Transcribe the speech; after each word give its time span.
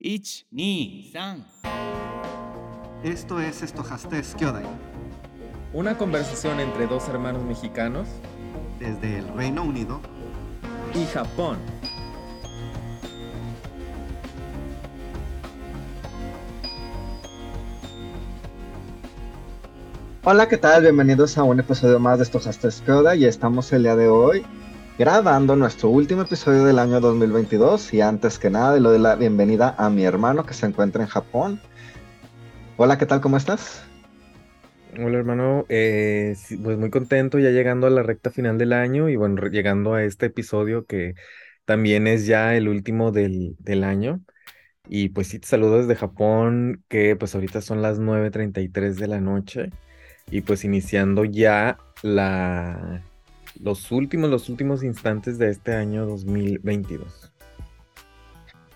1、2、3. 0.00 1.42
Esto 3.04 3.38
es 3.38 3.62
Estojastes 3.62 4.34
Kyodai, 4.38 4.64
Una 5.74 5.98
conversación 5.98 6.58
entre 6.58 6.86
dos 6.86 7.06
hermanos 7.10 7.44
mexicanos 7.44 8.08
desde 8.78 9.18
el 9.18 9.28
Reino 9.34 9.62
Unido. 9.62 10.00
y 10.94 11.04
Japón. 11.04 11.58
Hola, 20.24 20.48
¿qué 20.48 20.56
tal? 20.56 20.82
Bienvenidos 20.82 21.36
a 21.36 21.42
un 21.42 21.60
episodio 21.60 21.98
más 21.98 22.18
de 22.18 22.24
Estojastes 22.24 22.82
Kyodai 22.86 23.22
y 23.22 23.26
estamos 23.26 23.70
el 23.72 23.82
día 23.82 23.96
de 23.96 24.08
hoy 24.08 24.44
grabando 25.00 25.56
nuestro 25.56 25.88
último 25.88 26.20
episodio 26.20 26.62
del 26.62 26.78
año 26.78 27.00
2022 27.00 27.94
y 27.94 28.02
antes 28.02 28.38
que 28.38 28.50
nada 28.50 28.74
le 28.74 28.86
doy 28.86 28.98
la 28.98 29.16
bienvenida 29.16 29.74
a 29.78 29.88
mi 29.88 30.04
hermano 30.04 30.44
que 30.44 30.52
se 30.52 30.66
encuentra 30.66 31.02
en 31.02 31.08
Japón. 31.08 31.58
Hola, 32.76 32.98
¿qué 32.98 33.06
tal? 33.06 33.22
¿Cómo 33.22 33.38
estás? 33.38 33.82
Hola 35.02 35.16
hermano, 35.16 35.64
Eh, 35.70 36.36
pues 36.62 36.76
muy 36.76 36.90
contento 36.90 37.38
ya 37.38 37.48
llegando 37.48 37.86
a 37.86 37.90
la 37.90 38.02
recta 38.02 38.30
final 38.30 38.58
del 38.58 38.74
año 38.74 39.08
y 39.08 39.16
bueno, 39.16 39.40
llegando 39.46 39.94
a 39.94 40.04
este 40.04 40.26
episodio 40.26 40.84
que 40.84 41.14
también 41.64 42.06
es 42.06 42.26
ya 42.26 42.54
el 42.54 42.68
último 42.68 43.10
del, 43.10 43.56
del 43.58 43.84
año. 43.84 44.20
Y 44.86 45.08
pues 45.08 45.28
sí, 45.28 45.38
te 45.38 45.48
saludo 45.48 45.78
desde 45.78 45.96
Japón, 45.96 46.84
que 46.88 47.16
pues 47.16 47.34
ahorita 47.34 47.62
son 47.62 47.80
las 47.80 47.98
9.33 47.98 48.96
de 48.96 49.06
la 49.06 49.22
noche 49.22 49.70
y 50.30 50.42
pues 50.42 50.62
iniciando 50.64 51.24
ya 51.24 51.78
la, 52.02 53.09
los 53.58 53.90
últimos, 53.90 54.30
los 54.30 54.48
últimos 54.48 54.82
instantes 54.82 55.38
de 55.38 55.50
este 55.50 55.74
año 55.74 56.06
2022. 56.06 57.32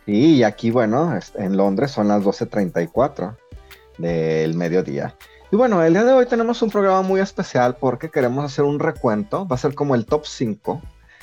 Y 0.06 0.42
aquí, 0.42 0.70
bueno, 0.70 1.18
en 1.36 1.56
Londres 1.56 1.90
son 1.90 2.08
las 2.08 2.22
12.34 2.22 3.36
del 3.98 4.54
mediodía. 4.54 5.16
Y 5.50 5.56
bueno, 5.56 5.82
el 5.82 5.92
día 5.92 6.04
de 6.04 6.12
hoy 6.12 6.26
tenemos 6.26 6.60
un 6.62 6.70
programa 6.70 7.02
muy 7.02 7.20
especial 7.20 7.76
porque 7.76 8.10
queremos 8.10 8.44
hacer 8.44 8.64
un 8.64 8.78
recuento, 8.80 9.46
va 9.46 9.54
a 9.54 9.58
ser 9.58 9.74
como 9.74 9.94
el 9.94 10.04
top 10.04 10.26
5, 10.26 10.82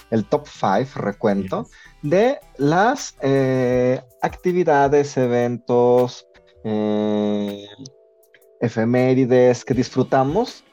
el 0.10 0.26
top 0.26 0.48
5 0.48 1.00
recuento 1.00 1.68
de 2.02 2.40
las 2.58 3.16
eh, 3.22 4.02
actividades, 4.22 5.18
eventos, 5.18 6.28
eh, 6.64 7.66
efemérides 8.62 9.66
que 9.66 9.74
disfrutamos 9.74 10.64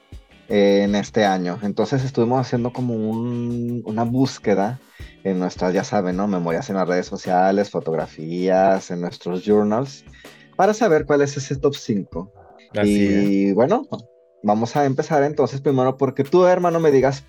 eh, 0.49 0.83
en 0.85 0.95
este 0.95 1.25
año. 1.25 1.59
Entonces 1.63 2.05
estuvimos 2.05 2.41
haciendo 2.41 2.73
como 2.73 2.95
un- 2.95 3.83
una 3.85 4.03
búsqueda 4.05 4.81
en 5.25 5.39
nuestras, 5.39 5.75
ya 5.75 5.85
saben, 5.85 6.17
¿no? 6.17 6.27
Memorias 6.27 6.71
en 6.71 6.77
las 6.77 6.89
redes 6.89 7.07
sociales, 7.07 7.71
fotografías, 7.71 8.91
en 8.91 9.01
nuestros 9.01 9.45
journals, 9.45 10.05
para 10.57 10.75
saber 10.75 11.07
cuál 11.07 11.23
es 11.23 11.37
ese 11.37 11.57
top 11.57 11.75
5. 11.75 12.33
Así 12.75 13.07
es. 13.07 13.25
Y 13.25 13.53
bueno, 13.53 13.87
vamos 14.43 14.77
a 14.77 14.85
empezar 14.85 15.23
entonces 15.23 15.61
primero 15.61 15.97
porque 15.97 16.25
tú, 16.25 16.47
hermano, 16.47 16.81
me 16.81 16.91
digas, 16.91 17.25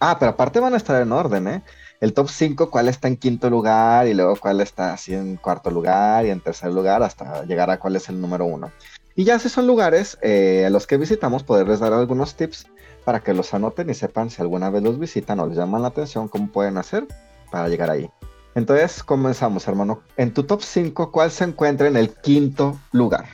ah, 0.00 0.16
pero 0.18 0.32
aparte 0.32 0.60
van 0.60 0.74
a 0.74 0.78
estar 0.78 1.00
en 1.00 1.12
orden, 1.12 1.48
¿eh? 1.48 1.62
El 2.00 2.12
top 2.12 2.28
5, 2.28 2.70
cuál 2.70 2.88
está 2.88 3.08
en 3.08 3.16
quinto 3.16 3.50
lugar 3.50 4.06
y 4.06 4.14
luego 4.14 4.36
cuál 4.36 4.60
está 4.60 4.92
así 4.92 5.14
en 5.14 5.36
cuarto 5.36 5.70
lugar 5.70 6.24
y 6.26 6.30
en 6.30 6.40
tercer 6.40 6.72
lugar 6.72 7.02
hasta 7.02 7.44
llegar 7.44 7.70
a 7.70 7.78
cuál 7.80 7.96
es 7.96 8.08
el 8.08 8.20
número 8.20 8.44
uno. 8.46 8.70
Y 9.18 9.24
ya 9.24 9.40
si 9.40 9.48
son 9.48 9.66
lugares 9.66 10.16
eh, 10.22 10.62
a 10.64 10.70
los 10.70 10.86
que 10.86 10.96
visitamos, 10.96 11.42
poderles 11.42 11.80
dar 11.80 11.92
algunos 11.92 12.36
tips 12.36 12.68
para 13.04 13.18
que 13.18 13.34
los 13.34 13.52
anoten 13.52 13.90
y 13.90 13.94
sepan 13.94 14.30
si 14.30 14.40
alguna 14.40 14.70
vez 14.70 14.80
los 14.80 14.96
visitan 14.96 15.40
o 15.40 15.48
les 15.48 15.56
llaman 15.56 15.82
la 15.82 15.88
atención, 15.88 16.28
cómo 16.28 16.46
pueden 16.52 16.78
hacer 16.78 17.04
para 17.50 17.68
llegar 17.68 17.90
ahí. 17.90 18.08
Entonces, 18.54 19.02
comenzamos, 19.02 19.66
hermano. 19.66 20.02
En 20.16 20.32
tu 20.32 20.44
top 20.44 20.62
5, 20.62 21.10
¿cuál 21.10 21.32
se 21.32 21.42
encuentra 21.42 21.88
en 21.88 21.96
el 21.96 22.10
quinto 22.10 22.78
lugar? 22.92 23.24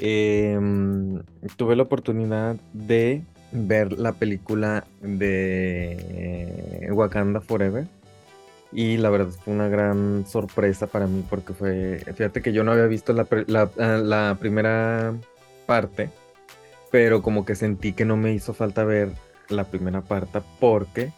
Em, 0.00 1.22
tuve 1.56 1.76
la 1.76 1.84
oportunidad 1.84 2.56
de 2.74 3.24
ver 3.52 3.98
la 3.98 4.12
película 4.12 4.84
de 5.00 6.90
Wakanda 6.92 7.40
Forever 7.40 7.86
y 8.72 8.96
la 8.96 9.10
verdad 9.10 9.28
fue 9.44 9.52
una 9.54 9.68
gran 9.68 10.24
sorpresa 10.26 10.86
para 10.86 11.06
mí 11.06 11.24
porque 11.28 11.52
fue, 11.52 12.02
fíjate 12.14 12.40
que 12.42 12.52
yo 12.52 12.64
no 12.64 12.72
había 12.72 12.86
visto 12.86 13.12
la, 13.12 13.26
la- 13.46 13.70
ah, 13.78 13.98
la 14.02 14.36
primera 14.40 15.14
parte, 15.66 16.10
pero 16.90 17.22
como 17.22 17.44
que 17.44 17.54
sentí 17.54 17.92
que 17.92 18.04
no 18.04 18.16
me 18.16 18.32
hizo 18.32 18.54
falta 18.54 18.84
ver 18.84 19.12
la 19.48 19.64
primera 19.64 20.00
parte 20.00 20.40
porque 20.60 21.12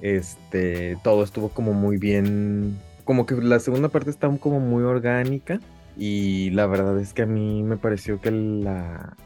este, 0.00 0.96
todo 1.02 1.24
estuvo 1.24 1.48
como 1.50 1.72
muy 1.72 1.96
bien, 1.98 2.78
como 3.04 3.26
que 3.26 3.34
la 3.36 3.58
segunda 3.60 3.88
parte 3.88 4.10
está 4.10 4.28
como 4.38 4.60
muy 4.60 4.82
orgánica. 4.82 5.60
Y 6.00 6.50
la 6.50 6.66
verdad 6.66 6.96
es 7.00 7.12
que 7.12 7.22
a 7.22 7.26
mí 7.26 7.64
me 7.64 7.76
pareció 7.76 8.20
que 8.20 8.30
la, 8.30 9.16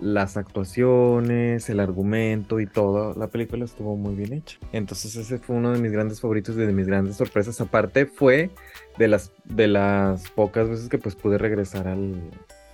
las 0.00 0.36
actuaciones, 0.36 1.68
el 1.68 1.80
argumento 1.80 2.60
y 2.60 2.66
todo, 2.66 3.14
la 3.14 3.28
película 3.28 3.64
estuvo 3.64 3.96
muy 3.96 4.14
bien 4.14 4.32
hecha. 4.32 4.58
Entonces 4.72 5.16
ese 5.16 5.38
fue 5.38 5.56
uno 5.56 5.72
de 5.72 5.80
mis 5.80 5.92
grandes 5.92 6.20
favoritos 6.20 6.56
y 6.56 6.60
de 6.60 6.72
mis 6.72 6.86
grandes 6.86 7.16
sorpresas. 7.16 7.60
Aparte 7.60 8.06
fue 8.06 8.50
de 8.98 9.08
las, 9.08 9.32
de 9.44 9.68
las 9.68 10.30
pocas 10.30 10.68
veces 10.68 10.88
que 10.88 10.98
pues 10.98 11.14
pude 11.14 11.38
regresar 11.38 11.88
al, 11.88 12.14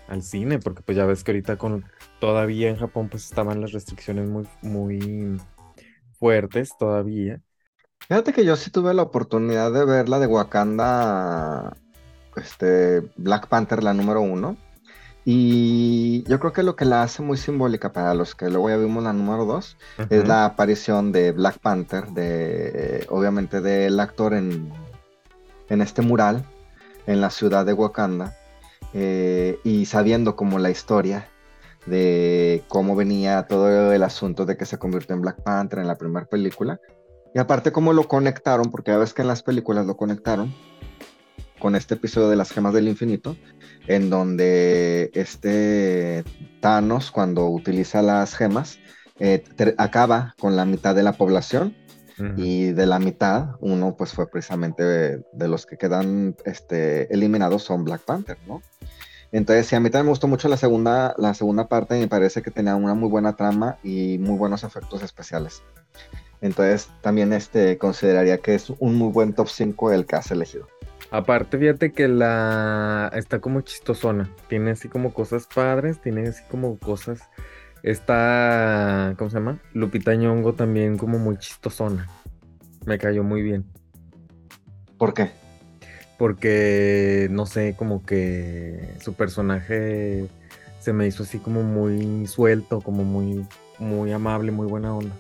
al 0.08 0.22
cine, 0.22 0.58
porque 0.58 0.82
pues 0.82 0.96
ya 0.96 1.06
ves 1.06 1.24
que 1.24 1.32
ahorita 1.32 1.56
con 1.56 1.84
todavía 2.20 2.68
en 2.68 2.76
Japón 2.76 3.08
pues 3.08 3.24
estaban 3.24 3.60
las 3.60 3.72
restricciones 3.72 4.28
muy, 4.28 4.46
muy 4.62 5.40
fuertes 6.18 6.72
todavía. 6.78 7.40
Fíjate 8.08 8.32
que 8.32 8.44
yo 8.44 8.56
sí 8.56 8.70
tuve 8.70 8.92
la 8.92 9.02
oportunidad 9.02 9.72
de 9.72 9.84
ver 9.86 10.08
la 10.08 10.18
de 10.18 10.26
Wakanda, 10.26 11.76
este, 12.36 13.00
Black 13.16 13.48
Panther, 13.48 13.82
la 13.82 13.94
número 13.94 14.20
uno. 14.20 14.56
Y 15.24 16.22
yo 16.24 16.38
creo 16.38 16.52
que 16.52 16.62
lo 16.62 16.76
que 16.76 16.84
la 16.84 17.02
hace 17.02 17.22
muy 17.22 17.38
simbólica 17.38 17.92
para 17.92 18.12
los 18.14 18.34
que 18.34 18.50
luego 18.50 18.68
ya 18.68 18.76
vimos 18.76 19.02
la 19.04 19.12
número 19.14 19.46
dos 19.46 19.76
es 20.10 20.18
Ujú. 20.20 20.28
la 20.28 20.44
aparición 20.44 21.12
de 21.12 21.32
Black 21.32 21.58
Panther, 21.60 22.08
de 22.08 23.06
obviamente 23.08 23.62
del 23.62 23.98
actor 24.00 24.34
en, 24.34 24.70
en 25.70 25.80
este 25.80 26.02
mural 26.02 26.44
en 27.06 27.20
la 27.20 27.30
ciudad 27.30 27.64
de 27.64 27.72
Wakanda, 27.72 28.36
eh, 28.92 29.58
y 29.64 29.86
sabiendo 29.86 30.36
como 30.36 30.58
la 30.58 30.70
historia 30.70 31.28
de 31.86 32.62
cómo 32.68 32.96
venía 32.96 33.46
todo 33.46 33.92
el 33.92 34.02
asunto 34.02 34.46
de 34.46 34.56
que 34.56 34.64
se 34.66 34.78
convirtió 34.78 35.14
en 35.14 35.22
Black 35.22 35.42
Panther 35.42 35.80
en 35.80 35.86
la 35.86 35.96
primera 35.96 36.26
película, 36.26 36.80
y 37.34 37.38
aparte 37.38 37.72
cómo 37.72 37.92
lo 37.92 38.08
conectaron, 38.08 38.70
porque 38.70 38.92
ya 38.92 38.98
ves 38.98 39.12
que 39.12 39.22
en 39.22 39.28
las 39.28 39.42
películas 39.42 39.86
lo 39.86 39.96
conectaron 39.96 40.54
con 41.64 41.76
este 41.76 41.94
episodio 41.94 42.28
de 42.28 42.36
las 42.36 42.50
gemas 42.50 42.74
del 42.74 42.88
infinito, 42.88 43.38
en 43.86 44.10
donde 44.10 45.10
este 45.14 46.22
Thanos, 46.60 47.10
cuando 47.10 47.48
utiliza 47.48 48.02
las 48.02 48.36
gemas, 48.36 48.78
eh, 49.18 49.42
acaba 49.78 50.34
con 50.38 50.56
la 50.56 50.66
mitad 50.66 50.94
de 50.94 51.02
la 51.02 51.14
población 51.14 51.74
Ujú. 52.18 52.34
y 52.36 52.72
de 52.72 52.84
la 52.84 52.98
mitad, 52.98 53.52
uno 53.60 53.96
pues 53.96 54.12
fue 54.12 54.30
precisamente 54.30 54.84
de, 54.84 55.24
de 55.32 55.48
los 55.48 55.64
que 55.64 55.78
quedan 55.78 56.36
este, 56.44 57.10
eliminados 57.14 57.62
son 57.62 57.82
Black 57.82 58.02
Panther, 58.02 58.36
¿no? 58.46 58.60
Entonces, 59.32 59.66
sí, 59.66 59.74
a 59.74 59.80
mí 59.80 59.88
también 59.88 60.04
me 60.04 60.10
gustó 60.10 60.28
mucho 60.28 60.50
la 60.50 60.58
segunda, 60.58 61.14
la 61.16 61.32
segunda 61.32 61.66
parte 61.66 61.96
y 61.96 62.00
me 62.00 62.08
parece 62.08 62.42
que 62.42 62.50
tenía 62.50 62.76
una 62.76 62.92
muy 62.92 63.08
buena 63.08 63.36
trama 63.36 63.78
y 63.82 64.18
muy 64.18 64.36
buenos 64.36 64.64
efectos 64.64 65.02
especiales. 65.02 65.62
Entonces, 66.42 66.90
también 67.00 67.32
este, 67.32 67.78
consideraría 67.78 68.36
que 68.36 68.54
es 68.54 68.68
un 68.68 68.96
muy 68.96 69.10
buen 69.10 69.32
top 69.32 69.48
5 69.48 69.92
el 69.92 70.04
que 70.04 70.16
has 70.16 70.30
elegido. 70.30 70.68
Aparte, 71.14 71.58
fíjate 71.58 71.92
que 71.92 72.08
la 72.08 73.08
está 73.14 73.38
como 73.38 73.60
chistosona. 73.60 74.28
Tiene 74.48 74.72
así 74.72 74.88
como 74.88 75.14
cosas 75.14 75.46
padres, 75.46 76.00
tiene 76.00 76.26
así 76.26 76.42
como 76.50 76.76
cosas. 76.76 77.20
Está, 77.84 79.14
¿cómo 79.16 79.30
se 79.30 79.36
llama? 79.36 79.60
Lupita 79.74 80.12
Nyong'o 80.16 80.54
también 80.54 80.98
como 80.98 81.20
muy 81.20 81.38
chistosona. 81.38 82.08
Me 82.84 82.98
cayó 82.98 83.22
muy 83.22 83.42
bien. 83.42 83.64
¿Por 84.98 85.14
qué? 85.14 85.30
Porque, 86.18 87.28
no 87.30 87.46
sé, 87.46 87.76
como 87.78 88.04
que 88.04 88.96
su 89.00 89.14
personaje 89.14 90.26
se 90.80 90.92
me 90.92 91.06
hizo 91.06 91.22
así 91.22 91.38
como 91.38 91.62
muy 91.62 92.26
suelto, 92.26 92.80
como 92.80 93.04
muy, 93.04 93.46
muy 93.78 94.10
amable, 94.10 94.50
muy 94.50 94.66
buena 94.66 94.92
onda. 94.92 95.14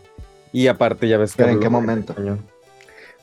Y 0.52 0.66
aparte, 0.66 1.06
ya 1.06 1.18
ves 1.18 1.36
que 1.36 1.44
¿Pero 1.44 1.52
en 1.54 1.60
qué 1.60 1.68
momento? 1.68 2.14
español. 2.14 2.40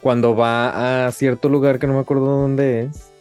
Cuando 0.02 0.36
va 0.36 1.06
a 1.08 1.12
cierto 1.12 1.50
lugar 1.50 1.80
que 1.80 1.88
no 1.88 1.94
me 1.94 2.00
acuerdo 2.00 2.26
dónde 2.26 2.82
es. 2.84 3.12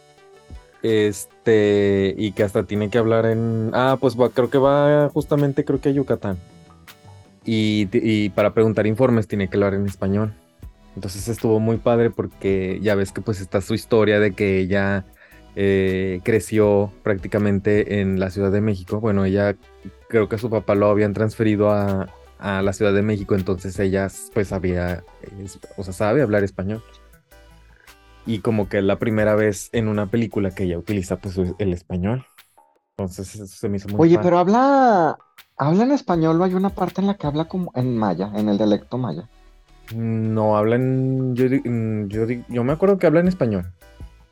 Este, 0.83 2.15
y 2.17 2.31
que 2.31 2.43
hasta 2.43 2.63
tiene 2.63 2.89
que 2.89 2.97
hablar 2.97 3.25
en. 3.25 3.71
Ah, 3.73 3.97
pues 3.99 4.19
va, 4.19 4.29
creo 4.29 4.49
que 4.49 4.57
va 4.57 5.09
justamente, 5.09 5.63
creo 5.63 5.79
que 5.79 5.89
a 5.89 5.91
Yucatán. 5.91 6.37
Y, 7.43 8.29
para 8.29 8.53
preguntar 8.53 8.85
informes 8.85 9.27
tiene 9.27 9.47
que 9.47 9.57
hablar 9.57 9.73
en 9.73 9.85
español. 9.85 10.33
Entonces 10.95 11.27
estuvo 11.27 11.59
muy 11.59 11.77
padre 11.77 12.09
porque 12.09 12.79
ya 12.81 12.95
ves 12.95 13.11
que 13.11 13.21
pues 13.21 13.39
está 13.39 13.61
su 13.61 13.73
historia 13.73 14.19
de 14.19 14.33
que 14.33 14.59
ella 14.59 15.05
eh, 15.55 16.19
creció 16.23 16.91
prácticamente 17.01 18.01
en 18.01 18.19
la 18.19 18.29
Ciudad 18.29 18.51
de 18.51 18.61
México. 18.61 18.99
Bueno, 18.99 19.25
ella 19.25 19.55
creo 20.09 20.27
que 20.27 20.37
su 20.37 20.49
papá 20.49 20.75
lo 20.75 20.87
habían 20.89 21.13
transferido 21.13 21.71
a, 21.71 22.09
a 22.41 22.61
la 22.61 22.73
Ciudad 22.73 22.93
de 22.93 23.03
México, 23.03 23.35
entonces 23.35 23.77
ella 23.79 24.07
pues 24.33 24.49
sabía, 24.49 25.03
o 25.77 25.83
sea, 25.83 25.93
sabe 25.93 26.21
hablar 26.21 26.43
español. 26.43 26.83
Y 28.25 28.39
como 28.39 28.67
que 28.67 28.79
es 28.79 28.83
la 28.83 28.99
primera 28.99 29.35
vez 29.35 29.69
en 29.71 29.87
una 29.87 30.07
película 30.07 30.51
que 30.51 30.63
ella 30.63 30.77
utiliza 30.77 31.17
pues 31.17 31.37
el 31.37 31.73
español. 31.73 32.25
Entonces 32.97 33.33
eso 33.35 33.47
se 33.47 33.69
me 33.69 33.77
hizo 33.77 33.87
muy 33.89 33.99
Oye, 33.99 34.15
padre. 34.15 34.25
pero 34.25 34.37
habla, 34.39 35.17
habla 35.57 35.83
en 35.83 35.91
español 35.91 36.39
o 36.39 36.43
hay 36.43 36.53
una 36.53 36.69
parte 36.69 37.01
en 37.01 37.07
la 37.07 37.15
que 37.15 37.27
habla 37.27 37.45
como 37.45 37.71
en 37.75 37.97
maya, 37.97 38.31
en 38.35 38.49
el 38.49 38.57
dialecto 38.57 38.97
maya. 38.97 39.27
No 39.95 40.57
hablan, 40.57 41.35
yo, 41.35 41.45
mm, 41.45 42.07
yo, 42.07 42.25
yo 42.47 42.63
me 42.63 42.73
acuerdo 42.73 42.97
que 42.97 43.07
habla 43.07 43.19
en 43.19 43.27
español. 43.27 43.71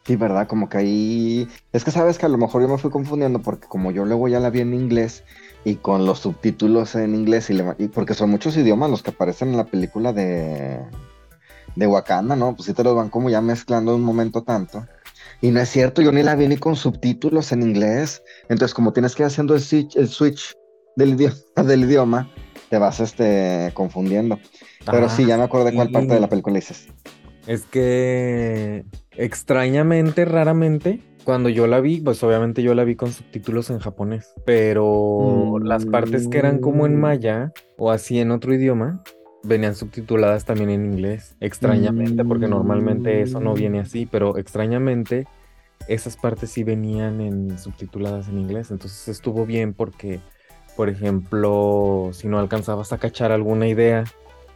Sí, 0.10 0.16
¿verdad? 0.16 0.48
Como 0.48 0.70
que 0.70 0.78
ahí... 0.80 1.48
Es 1.72 1.84
que 1.84 1.92
sabes 1.92 2.18
que 2.18 2.26
a 2.26 2.30
lo 2.30 2.40
mejor 2.40 2.64
yo 2.64 2.68
me 2.68 2.80
fui 2.80 2.90
confundiendo 2.90 3.44
porque 3.44 3.68
como 3.68 3.92
yo 3.92 4.06
luego 4.06 4.28
ya 4.28 4.40
la 4.40 4.50
vi 4.50 4.62
en 4.62 4.74
inglés 4.74 5.24
y 5.64 5.76
con 5.76 6.08
los 6.08 6.18
subtítulos 6.18 6.96
en 6.96 7.14
inglés 7.14 7.52
y, 7.52 7.54
le- 7.54 7.76
y 7.78 7.90
porque 7.90 8.16
son 8.16 8.32
muchos 8.32 8.58
idiomas 8.58 8.90
los 8.90 9.04
que 9.04 9.12
aparecen 9.12 9.50
en 9.50 9.58
la 9.58 9.66
película 9.66 10.12
de, 10.12 10.80
de 11.76 11.86
Wakanda, 11.86 12.36
¿no? 12.36 12.56
Pues 12.56 12.66
sí 12.66 12.74
te 12.74 12.84
los 12.84 12.96
van 12.96 13.10
como 13.10 13.30
ya 13.30 13.40
mezclando 13.42 13.96
un 13.96 14.02
momento 14.02 14.42
tanto. 14.42 14.84
Y 15.42 15.52
no 15.52 15.60
es 15.60 15.70
cierto, 15.70 16.02
yo 16.02 16.12
ni 16.12 16.24
la 16.24 16.34
vi 16.34 16.48
ni 16.48 16.58
con 16.58 16.76
subtítulos 16.76 17.52
en 17.52 17.62
inglés. 17.62 18.24
Entonces 18.50 18.74
como 18.74 18.94
tienes 18.94 19.14
que 19.14 19.22
ir 19.22 19.28
haciendo 19.28 19.54
el 19.54 19.62
switch, 19.62 19.96
el 19.96 20.08
switch 20.08 20.56
del 20.96 21.10
idioma, 21.10 21.36
del 21.68 21.84
idioma, 21.84 22.32
te 22.72 22.80
vas 22.80 23.00
este, 23.00 23.70
confundiendo. 23.76 24.40
Pero 24.90 25.08
sí, 25.08 25.28
ya 25.28 25.38
me 25.38 25.44
acuerdo 25.44 25.68
de 25.68 25.76
cuál 25.76 25.92
parte 25.92 26.16
de 26.16 26.20
la 26.20 26.26
sí. 26.26 26.30
película 26.32 26.56
dices. 26.56 26.88
Es 27.50 27.66
que 27.66 28.86
extrañamente, 29.18 30.24
raramente, 30.24 31.02
cuando 31.24 31.50
yo 31.50 31.66
la 31.66 31.82
vi, 31.82 32.00
pues 32.00 32.22
obviamente 32.22 32.62
yo 32.62 32.76
la 32.76 32.84
vi 32.84 32.96
con 32.96 33.12
subtítulos 33.12 33.72
en 33.72 33.80
japonés, 33.80 34.36
pero 34.46 35.58
las 35.58 35.88
partes 35.88 36.28
que 36.28 36.38
eran 36.38 36.60
como 36.60 36.86
en 36.86 36.98
Mm. 36.98 37.00
maya 37.00 37.52
o 37.80 37.90
así 37.90 38.20
en 38.20 38.30
otro 38.30 38.54
idioma, 38.54 39.02
venían 39.42 39.74
subtituladas 39.74 40.46
también 40.46 40.70
en 40.70 40.94
inglés, 40.94 41.38
extrañamente, 41.40 42.24
porque 42.24 42.48
normalmente 42.48 43.24
eso 43.24 43.40
no 43.40 43.56
viene 43.56 43.80
así, 43.80 44.06
pero 44.06 44.38
extrañamente 44.38 45.26
esas 45.88 46.18
partes 46.18 46.52
sí 46.52 46.64
venían 46.64 47.20
en 47.20 47.58
subtituladas 47.58 48.30
en 48.30 48.38
inglés, 48.38 48.70
entonces 48.70 49.08
estuvo 49.08 49.48
bien 49.48 49.74
porque, 49.74 50.20
por 50.78 50.88
ejemplo, 50.88 52.12
si 52.14 52.28
no 52.28 52.38
alcanzabas 52.38 52.94
a 52.94 53.00
cachar 53.00 53.32
alguna 53.32 53.68
idea 53.68 54.04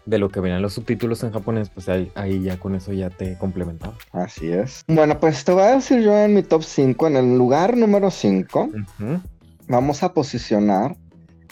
de 0.05 0.17
lo 0.17 0.29
que 0.29 0.39
venían 0.39 0.61
los 0.61 0.73
subtítulos 0.73 1.23
en 1.23 1.31
japonés, 1.31 1.69
pues 1.69 1.87
ahí, 1.89 2.11
ahí 2.15 2.41
ya 2.41 2.57
con 2.57 2.75
eso 2.75 2.91
ya 2.91 3.09
te 3.09 3.37
complementaba. 3.37 3.93
Así 4.11 4.51
es. 4.51 4.83
Bueno, 4.87 5.19
pues 5.19 5.43
te 5.43 5.51
voy 5.53 5.63
a 5.63 5.75
decir 5.75 6.01
yo 6.01 6.17
en 6.17 6.33
mi 6.33 6.43
top 6.43 6.63
5, 6.63 7.07
en 7.07 7.15
el 7.17 7.37
lugar 7.37 7.77
número 7.77 8.11
5, 8.11 8.61
Ujú. 8.61 9.21
vamos 9.67 10.03
a 10.03 10.13
posicionar 10.13 10.95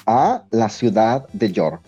a 0.05 0.43
la 0.51 0.69
ciudad 0.69 1.27
de 1.33 1.51
York. 1.51 1.83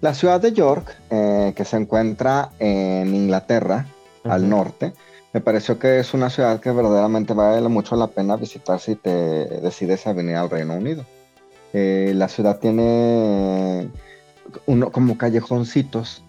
La 0.00 0.14
ciudad 0.14 0.40
de 0.40 0.52
York, 0.52 0.96
eh, 1.10 1.52
que 1.54 1.64
se 1.64 1.76
encuentra 1.76 2.50
en 2.58 3.14
Inglaterra, 3.14 3.86
al 4.24 4.48
norte, 4.48 4.92
me 5.32 5.40
pareció 5.40 5.78
que 5.78 6.00
es 6.00 6.12
una 6.12 6.28
ciudad 6.30 6.60
que 6.60 6.70
verdaderamente 6.70 7.34
vale 7.34 7.68
mucho 7.68 7.96
la 7.96 8.08
pena 8.08 8.36
visitar 8.36 8.80
si 8.80 8.96
te 8.96 9.10
decides 9.10 10.06
a 10.06 10.12
venir 10.12 10.36
al 10.36 10.50
Reino 10.50 10.74
Unido. 10.74 11.04
Eh, 11.72 12.12
la 12.16 12.28
ciudad 12.28 12.58
tiene 12.58 13.88
uno, 14.66 14.90
como 14.90 15.16
callejoncitos 15.18 16.22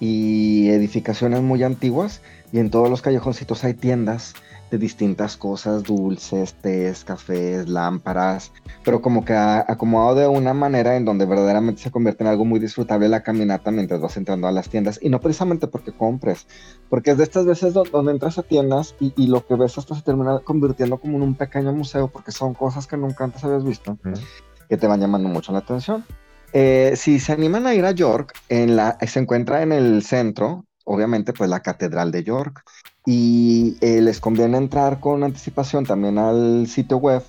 y 0.00 0.68
edificaciones 0.68 1.42
muy 1.42 1.62
antiguas 1.62 2.20
y 2.52 2.58
en 2.58 2.70
todos 2.70 2.88
los 2.88 3.02
callejoncitos 3.02 3.64
hay 3.64 3.74
tiendas 3.74 4.34
de 4.70 4.76
distintas 4.76 5.38
cosas, 5.38 5.82
dulces, 5.82 6.52
tés, 6.60 7.02
cafés, 7.02 7.68
lámparas, 7.70 8.52
pero 8.84 9.00
como 9.00 9.24
que 9.24 9.32
acomodado 9.34 10.14
de 10.16 10.26
una 10.28 10.52
manera 10.52 10.94
en 10.96 11.06
donde 11.06 11.24
verdaderamente 11.24 11.80
se 11.82 11.90
convierte 11.90 12.22
en 12.22 12.28
algo 12.28 12.44
muy 12.44 12.60
disfrutable 12.60 13.08
la 13.08 13.22
caminata 13.22 13.70
mientras 13.70 13.98
vas 14.00 14.18
entrando 14.18 14.46
a 14.46 14.52
las 14.52 14.68
tiendas 14.68 14.98
y 15.02 15.08
no 15.08 15.20
precisamente 15.20 15.68
porque 15.68 15.90
compres, 15.92 16.46
porque 16.90 17.12
es 17.12 17.16
de 17.16 17.24
estas 17.24 17.46
veces 17.46 17.72
do- 17.72 17.84
donde 17.90 18.12
entras 18.12 18.36
a 18.36 18.42
tiendas 18.42 18.94
y, 19.00 19.14
y 19.16 19.28
lo 19.28 19.46
que 19.46 19.54
ves 19.54 19.78
hasta 19.78 19.94
se 19.94 20.02
termina 20.02 20.40
convirtiendo 20.40 20.98
como 20.98 21.16
en 21.16 21.22
un 21.22 21.34
pequeño 21.34 21.72
museo 21.72 22.08
porque 22.08 22.30
son 22.30 22.52
cosas 22.52 22.86
que 22.86 22.98
nunca 22.98 23.24
antes 23.24 23.42
habías 23.44 23.64
visto 23.64 23.92
Ujú. 23.92 24.20
que 24.68 24.76
te 24.76 24.86
van 24.86 25.00
llamando 25.00 25.30
mucho 25.30 25.50
la 25.50 25.58
atención. 25.60 26.04
Eh, 26.52 26.94
si 26.96 27.20
se 27.20 27.32
animan 27.32 27.66
a 27.66 27.74
ir 27.74 27.84
a 27.84 27.92
York, 27.92 28.32
en 28.48 28.76
la, 28.76 28.98
se 29.06 29.20
encuentra 29.20 29.62
en 29.62 29.72
el 29.72 30.02
centro, 30.02 30.64
obviamente, 30.84 31.32
pues 31.32 31.50
la 31.50 31.60
Catedral 31.60 32.10
de 32.10 32.24
York. 32.24 32.62
Y 33.06 33.76
eh, 33.80 34.00
les 34.00 34.20
conviene 34.20 34.58
entrar 34.58 35.00
con 35.00 35.24
anticipación 35.24 35.84
también 35.84 36.18
al 36.18 36.66
sitio 36.66 36.98
web 36.98 37.22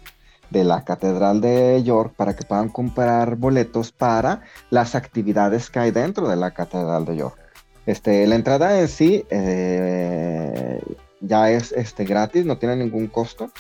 de 0.49 0.63
la 0.63 0.83
Catedral 0.83 1.41
de 1.41 1.81
York 1.83 2.13
para 2.15 2.35
que 2.35 2.43
puedan 2.43 2.69
comprar 2.69 3.35
boletos 3.35 3.91
para 3.91 4.41
las 4.69 4.95
actividades 4.95 5.69
que 5.69 5.79
hay 5.79 5.91
dentro 5.91 6.27
de 6.27 6.35
la 6.35 6.51
Catedral 6.51 7.05
de 7.05 7.17
York. 7.17 7.37
Este, 7.85 8.25
la 8.27 8.35
entrada 8.35 8.79
en 8.79 8.87
sí 8.87 9.25
eh, 9.29 10.81
ya 11.21 11.49
es 11.51 11.71
este, 11.71 12.05
gratis, 12.05 12.45
no 12.45 12.57
tiene 12.57 12.75
ningún 12.75 13.07
costo. 13.07 13.51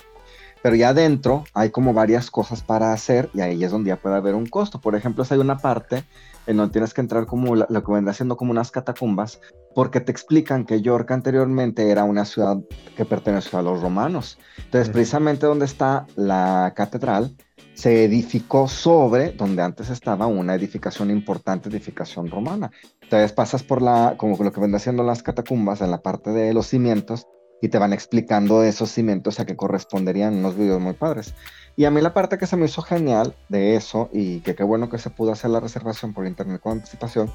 Pero 0.61 0.75
ya 0.75 0.89
adentro 0.89 1.45
hay 1.53 1.69
como 1.69 1.93
varias 1.93 2.29
cosas 2.29 2.61
para 2.61 2.91
hacer 2.91 3.29
y 3.33 3.41
ahí 3.41 3.63
es 3.63 3.71
donde 3.71 3.89
ya 3.89 3.95
puede 3.95 4.15
haber 4.15 4.35
un 4.35 4.45
costo. 4.45 4.81
Por 4.81 4.95
ejemplo, 4.95 5.23
si 5.23 5.33
hay 5.33 5.39
una 5.39 5.57
parte 5.57 6.03
en 6.47 6.57
donde 6.57 6.73
tienes 6.73 6.93
que 6.93 7.01
entrar 7.01 7.25
como 7.25 7.55
la- 7.55 7.67
lo 7.69 7.83
que 7.83 7.91
vendrá 7.91 8.13
siendo 8.13 8.35
como 8.35 8.51
unas 8.51 8.71
catacumbas, 8.71 9.39
porque 9.73 10.01
te 10.01 10.11
explican 10.11 10.65
que 10.65 10.81
York 10.81 11.11
anteriormente 11.11 11.89
era 11.89 12.03
una 12.03 12.25
ciudad 12.25 12.57
que 12.97 13.05
perteneció 13.05 13.59
a 13.59 13.61
los 13.61 13.81
romanos. 13.81 14.37
Entonces, 14.57 14.89
precisamente 14.89 15.45
donde 15.45 15.65
está 15.65 16.07
la 16.15 16.73
catedral, 16.75 17.35
se 17.73 18.03
edificó 18.03 18.67
sobre 18.67 19.31
donde 19.31 19.61
antes 19.61 19.89
estaba 19.89 20.27
una 20.27 20.55
edificación 20.55 21.11
importante, 21.11 21.69
edificación 21.69 22.29
romana. 22.29 22.71
Entonces 23.01 23.31
pasas 23.31 23.63
por 23.63 23.81
la, 23.81 24.15
como 24.17 24.35
lo 24.43 24.51
que 24.51 24.59
vendrá 24.59 24.79
siendo 24.79 25.03
las 25.03 25.23
catacumbas 25.23 25.81
en 25.81 25.91
la 25.91 26.01
parte 26.01 26.31
de 26.31 26.53
los 26.53 26.67
cimientos 26.67 27.25
y 27.61 27.69
te 27.69 27.77
van 27.77 27.93
explicando 27.93 28.63
esos 28.63 28.91
cimientos 28.91 29.39
a 29.39 29.45
qué 29.45 29.55
corresponderían 29.55 30.35
unos 30.35 30.55
videos 30.55 30.81
muy 30.81 30.93
padres. 30.93 31.33
Y 31.75 31.85
a 31.85 31.91
mí 31.91 32.01
la 32.01 32.13
parte 32.13 32.37
que 32.37 32.45
se 32.45 32.57
me 32.57 32.65
hizo 32.65 32.81
genial 32.81 33.35
de 33.47 33.75
eso 33.75 34.09
y 34.11 34.41
que 34.41 34.55
qué 34.55 34.63
bueno 34.63 34.89
que 34.89 34.97
se 34.97 35.09
pudo 35.09 35.31
hacer 35.31 35.51
la 35.51 35.59
reservación 35.59 36.13
por 36.13 36.25
internet 36.25 36.61
con 36.61 36.73
anticipación 36.73 37.31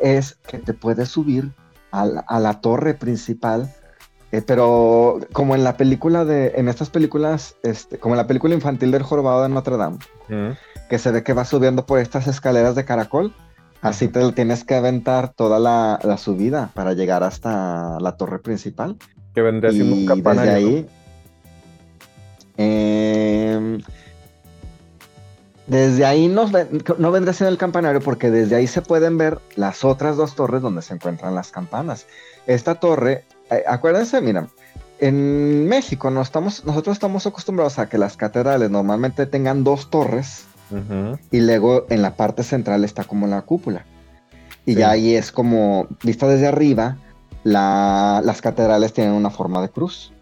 es 0.00 0.34
que 0.46 0.58
te 0.58 0.74
puedes 0.74 1.08
subir 1.08 1.52
a 1.90 2.06
la, 2.06 2.20
a 2.20 2.40
la 2.40 2.60
torre 2.60 2.94
principal, 2.94 3.72
eh, 4.32 4.42
pero 4.42 5.20
como 5.32 5.54
en 5.54 5.64
la 5.64 5.76
película 5.76 6.24
de, 6.24 6.54
en 6.56 6.68
estas 6.68 6.90
películas, 6.90 7.56
este, 7.62 7.98
como 7.98 8.14
en 8.14 8.18
la 8.18 8.26
película 8.26 8.54
infantil 8.54 8.90
del 8.90 9.02
jorobado 9.02 9.42
de 9.42 9.48
Notre 9.48 9.76
Dame, 9.76 9.98
que 10.88 10.98
se 10.98 11.10
ve 11.10 11.22
que 11.22 11.34
va 11.34 11.44
subiendo 11.44 11.86
por 11.86 11.98
estas 11.98 12.26
escaleras 12.26 12.74
de 12.74 12.84
caracol. 12.84 13.34
Así 13.80 14.08
te 14.08 14.32
tienes 14.32 14.64
que 14.64 14.74
aventar 14.74 15.34
toda 15.34 15.58
la, 15.58 16.00
la 16.02 16.16
subida 16.16 16.70
para 16.72 16.94
llegar 16.94 17.22
hasta 17.22 18.00
la 18.00 18.16
torre 18.16 18.38
principal. 18.38 18.96
Que 19.34 19.42
vendría 19.42 19.72
siendo 19.72 19.94
un 19.96 20.06
campanario. 20.06 20.52
desde 20.54 20.62
¿no? 20.62 20.76
ahí. 20.78 20.86
em, 22.56 23.80
desde 25.66 26.04
ahí 26.04 26.28
ven- 26.52 26.82
no 26.98 27.10
vendría 27.10 27.32
siendo 27.32 27.50
el 27.50 27.58
campanario 27.58 28.00
porque 28.00 28.30
desde 28.30 28.54
ahí 28.56 28.66
se 28.66 28.82
pueden 28.82 29.16
ver 29.18 29.38
las 29.56 29.84
otras 29.84 30.16
dos 30.16 30.34
torres 30.36 30.62
donde 30.62 30.82
se 30.82 30.94
encuentran 30.94 31.34
las 31.34 31.50
campanas. 31.50 32.06
Esta 32.46 32.74
torre, 32.76 33.24
eh, 33.50 33.64
acuérdense, 33.66 34.20
mira, 34.20 34.48
en 35.00 35.66
México 35.68 36.10
no 36.10 36.20
estamos, 36.22 36.64
nosotros 36.64 36.96
estamos 36.96 37.26
acostumbrados 37.26 37.78
a 37.78 37.88
que 37.88 37.98
las 37.98 38.16
catedrales 38.16 38.70
normalmente 38.70 39.26
tengan 39.26 39.64
dos 39.64 39.90
torres 39.90 40.44
y 41.30 41.40
luego 41.40 41.86
en 41.88 42.02
la 42.02 42.16
parte 42.16 42.42
central 42.42 42.84
está 42.84 43.04
como 43.04 43.26
la 43.26 43.42
cúpula. 43.42 43.84
Y 44.66 44.72
Sí. 44.74 44.78
ya 44.80 44.90
ahí 44.90 45.14
es 45.14 45.30
como, 45.30 45.86
vista 46.02 46.26
desde 46.26 46.46
arriba, 46.48 46.96
la- 47.44 48.20
las 48.24 48.42
catedrales 48.42 48.92
tienen 48.92 49.14
una 49.14 49.30
forma 49.30 49.62
de 49.62 49.70
cruz. 49.70 50.12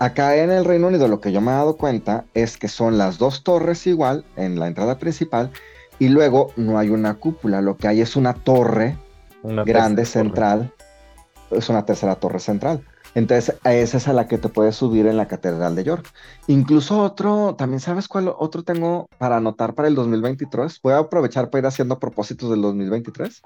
Acá 0.00 0.36
en 0.36 0.50
el 0.50 0.64
Reino 0.64 0.88
Unido 0.88 1.08
lo 1.08 1.20
que 1.20 1.32
yo 1.32 1.40
me 1.40 1.50
he 1.52 1.54
dado 1.54 1.76
cuenta 1.76 2.26
es 2.34 2.56
que 2.58 2.68
son 2.68 2.98
las 2.98 3.18
dos 3.18 3.42
torres 3.44 3.86
igual 3.86 4.24
en 4.36 4.58
la 4.58 4.68
entrada 4.68 4.98
principal 4.98 5.50
y 5.98 6.08
luego 6.08 6.52
no 6.56 6.78
hay 6.78 6.90
una 6.90 7.14
cúpula, 7.14 7.60
lo 7.62 7.76
que 7.76 7.88
hay 7.88 8.00
es 8.00 8.16
una 8.16 8.34
torre 8.34 8.96
Una 9.42 9.64
grande 9.64 10.02
torre. 10.02 10.06
central, 10.06 10.74
es 11.50 11.68
una 11.68 11.84
tercera 11.84 12.16
torre 12.16 12.40
central. 12.40 12.84
Entonces, 13.14 13.56
esa 13.64 13.96
es 13.96 14.06
a 14.08 14.12
la 14.12 14.28
que 14.28 14.38
te 14.38 14.48
puedes 14.50 14.76
subir 14.76 15.06
en 15.06 15.16
la 15.16 15.26
Catedral 15.26 15.74
de 15.74 15.82
York. 15.84 16.06
Incluso 16.46 17.02
otro, 17.02 17.56
también 17.56 17.80
sabes 17.80 18.06
cuál 18.06 18.28
otro 18.38 18.62
tengo 18.62 19.08
para 19.18 19.38
anotar 19.38 19.74
para 19.74 19.88
el 19.88 19.96
2023. 19.96 20.80
Voy 20.82 20.92
a 20.92 20.98
aprovechar 20.98 21.50
para 21.50 21.60
ir 21.60 21.66
haciendo 21.66 21.98
propósitos 21.98 22.50
del 22.50 22.62
2023. 22.62 23.42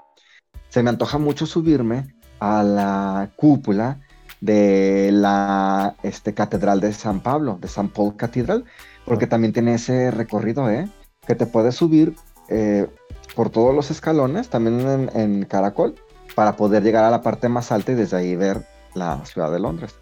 Se 0.69 0.83
me 0.83 0.89
antoja 0.91 1.17
mucho 1.17 1.45
subirme 1.47 2.13
a 2.43 2.61
la 2.61 3.31
cúpula 3.37 4.01
de 4.41 5.11
la 5.13 5.95
este, 6.03 6.33
Catedral 6.33 6.81
de 6.81 6.91
San 6.91 7.21
Pablo, 7.21 7.57
de 7.61 7.69
San 7.69 7.87
Paul 7.87 8.17
Cathedral, 8.17 8.65
porque 9.05 9.27
también 9.27 9.53
tiene 9.53 9.75
ese 9.75 10.11
recorrido, 10.11 10.69
¿eh? 10.69 10.89
Que 11.25 11.35
te 11.35 11.45
puedes 11.45 11.75
subir 11.75 12.17
eh, 12.49 12.89
por 13.33 13.49
todos 13.49 13.73
los 13.73 13.91
escalones, 13.91 14.49
también 14.49 14.81
en, 14.81 15.09
en 15.17 15.45
caracol, 15.45 15.95
para 16.35 16.57
poder 16.57 16.83
llegar 16.83 17.05
a 17.05 17.09
la 17.09 17.21
parte 17.21 17.47
más 17.47 17.71
alta 17.71 17.93
y 17.93 17.95
desde 17.95 18.17
ahí 18.17 18.35
ver 18.35 18.65
la 18.93 19.25
ciudad 19.25 19.49
de 19.49 19.59
Londres. 19.61 19.95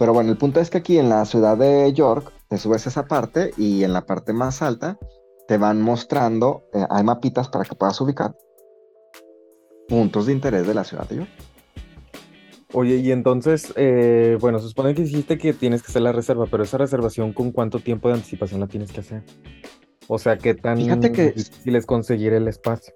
Pero 0.00 0.12
bueno, 0.12 0.32
el 0.32 0.36
punto 0.36 0.58
es 0.58 0.70
que 0.70 0.78
aquí 0.78 0.98
en 0.98 1.08
la 1.08 1.24
ciudad 1.26 1.56
de 1.56 1.92
York 1.92 2.32
te 2.48 2.58
subes 2.58 2.86
a 2.86 2.90
esa 2.90 3.06
parte 3.06 3.52
y 3.56 3.84
en 3.84 3.92
la 3.92 4.04
parte 4.04 4.32
más 4.32 4.62
alta 4.62 4.98
te 5.46 5.58
van 5.58 5.80
mostrando, 5.80 6.64
eh, 6.74 6.84
hay 6.90 7.04
mapitas 7.04 7.48
para 7.48 7.64
que 7.64 7.76
puedas 7.76 8.00
ubicar 8.00 8.36
puntos 9.88 10.26
de 10.26 10.32
interés 10.32 10.66
de 10.66 10.74
la 10.74 10.82
ciudad 10.82 11.08
de 11.08 11.16
York. 11.18 11.30
Oye, 12.74 12.96
y 12.96 13.12
entonces, 13.12 13.72
eh, 13.76 14.36
bueno, 14.40 14.58
se 14.58 14.68
supone 14.68 14.94
que 14.94 15.02
dijiste 15.02 15.38
que 15.38 15.54
tienes 15.54 15.82
que 15.82 15.88
hacer 15.90 16.02
la 16.02 16.12
reserva, 16.12 16.46
pero 16.50 16.62
esa 16.62 16.76
reservación, 16.76 17.32
¿con 17.32 17.50
cuánto 17.50 17.80
tiempo 17.80 18.08
de 18.08 18.14
anticipación 18.14 18.60
la 18.60 18.66
tienes 18.66 18.92
que 18.92 19.00
hacer? 19.00 19.22
O 20.06 20.18
sea, 20.18 20.36
¿qué 20.38 20.54
tan 20.54 20.76
Fíjate 20.76 21.12
que- 21.12 21.32
difícil 21.32 21.76
es 21.76 21.86
conseguir 21.86 22.32
el 22.34 22.46
espacio? 22.46 22.92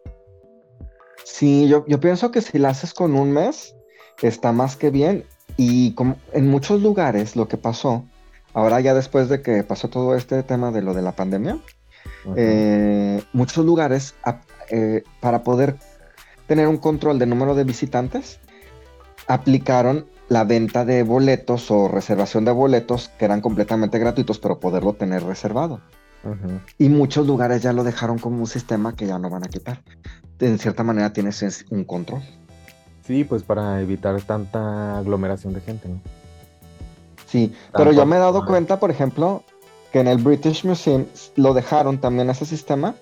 Sí, 1.24 1.68
yo, 1.68 1.84
yo 1.86 2.00
pienso 2.00 2.30
que 2.30 2.42
si 2.42 2.58
la 2.58 2.70
haces 2.70 2.92
con 2.92 3.14
un 3.14 3.32
mes, 3.32 3.74
está 4.20 4.52
más 4.52 4.76
que 4.76 4.90
bien. 4.90 5.24
Y 5.56 5.94
como 5.94 6.16
en 6.32 6.48
muchos 6.48 6.82
lugares 6.82 7.36
lo 7.36 7.48
que 7.48 7.56
pasó, 7.56 8.04
ahora 8.52 8.80
ya 8.80 8.92
después 8.94 9.28
de 9.28 9.40
que 9.40 9.62
pasó 9.62 9.88
todo 9.88 10.14
este 10.14 10.42
tema 10.42 10.70
de 10.70 10.82
lo 10.82 10.92
de 10.94 11.02
la 11.02 11.12
pandemia, 11.12 11.58
eh, 12.36 13.22
muchos 13.32 13.64
lugares 13.64 14.14
eh, 14.70 15.02
para 15.20 15.42
poder 15.42 15.76
tener 16.46 16.68
un 16.68 16.76
control 16.76 17.18
de 17.18 17.26
número 17.26 17.54
de 17.54 17.64
visitantes, 17.64 18.40
aplicaron 19.26 20.06
la 20.28 20.44
venta 20.44 20.84
de 20.84 21.02
boletos 21.02 21.70
o 21.70 21.88
reservación 21.88 22.44
de 22.44 22.52
boletos 22.52 23.10
que 23.18 23.24
eran 23.24 23.40
completamente 23.40 23.98
gratuitos, 23.98 24.38
pero 24.38 24.58
poderlo 24.60 24.94
tener 24.94 25.22
reservado. 25.24 25.80
Y 26.78 26.88
muchos 26.88 27.26
lugares 27.26 27.62
ya 27.62 27.72
lo 27.72 27.82
dejaron 27.84 28.18
como 28.18 28.38
un 28.38 28.46
sistema 28.46 28.94
que 28.94 29.06
ya 29.06 29.18
no 29.18 29.28
van 29.28 29.44
a 29.44 29.48
quitar. 29.48 29.82
En 30.38 30.58
cierta 30.58 30.84
manera 30.84 31.12
tienes 31.12 31.42
es- 31.42 31.64
un 31.70 31.84
control. 31.84 32.22
Sí, 33.06 33.24
pues 33.24 33.42
para 33.42 33.80
evitar 33.80 34.20
tanta 34.22 34.98
aglomeración 34.98 35.52
de 35.52 35.60
gente, 35.60 35.88
¿no? 35.88 36.00
Sí, 37.26 37.52
pero 37.72 37.92
yo 37.92 38.06
me 38.06 38.16
he 38.16 38.18
dado 38.20 38.44
cuenta, 38.44 38.78
por 38.78 38.90
ejemplo, 38.90 39.42
que 39.92 40.00
en 40.00 40.06
el 40.06 40.18
British 40.18 40.64
Museum 40.64 41.06
lo 41.36 41.54
dejaron 41.54 41.98
también 41.98 42.30
ese 42.30 42.46
sistema. 42.46 42.94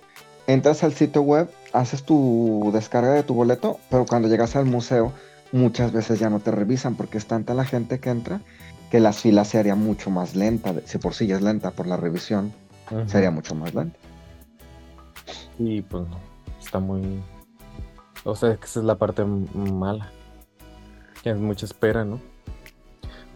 Entras 0.46 0.82
al 0.82 0.94
sitio 0.94 1.22
web, 1.22 1.50
haces 1.72 2.02
tu 2.02 2.70
descarga 2.72 3.12
de 3.12 3.22
tu 3.22 3.34
boleto, 3.34 3.78
pero 3.90 4.06
cuando 4.06 4.28
llegas 4.28 4.56
al 4.56 4.64
museo 4.64 5.12
muchas 5.52 5.92
veces 5.92 6.18
ya 6.18 6.30
no 6.30 6.40
te 6.40 6.50
revisan 6.50 6.94
porque 6.94 7.18
es 7.18 7.26
tanta 7.26 7.54
la 7.54 7.64
gente 7.64 7.98
que 8.00 8.10
entra 8.10 8.40
que 8.90 9.00
las 9.00 9.20
filas 9.20 9.48
se 9.48 9.58
haría 9.58 9.74
mucho 9.76 10.10
más 10.10 10.34
lenta. 10.34 10.74
Si 10.84 10.98
por 10.98 11.14
sí 11.14 11.26
ya 11.26 11.36
es 11.36 11.42
lenta 11.42 11.70
por 11.70 11.86
la 11.86 11.96
revisión, 11.96 12.52
Ujú. 12.90 13.08
sería 13.08 13.30
mucho 13.30 13.54
más 13.54 13.74
lenta. 13.74 13.98
Sí, 15.56 15.82
pues 15.88 16.08
no, 16.08 16.18
está 16.60 16.80
muy... 16.80 17.22
O 18.24 18.34
sea, 18.34 18.56
que 18.56 18.64
esa 18.64 18.80
es 18.80 18.86
la 18.86 18.96
parte 18.96 19.24
mala. 19.24 20.10
Que 21.22 21.30
es 21.30 21.38
mucha 21.38 21.66
espera, 21.66 22.04
¿no? 22.04 22.20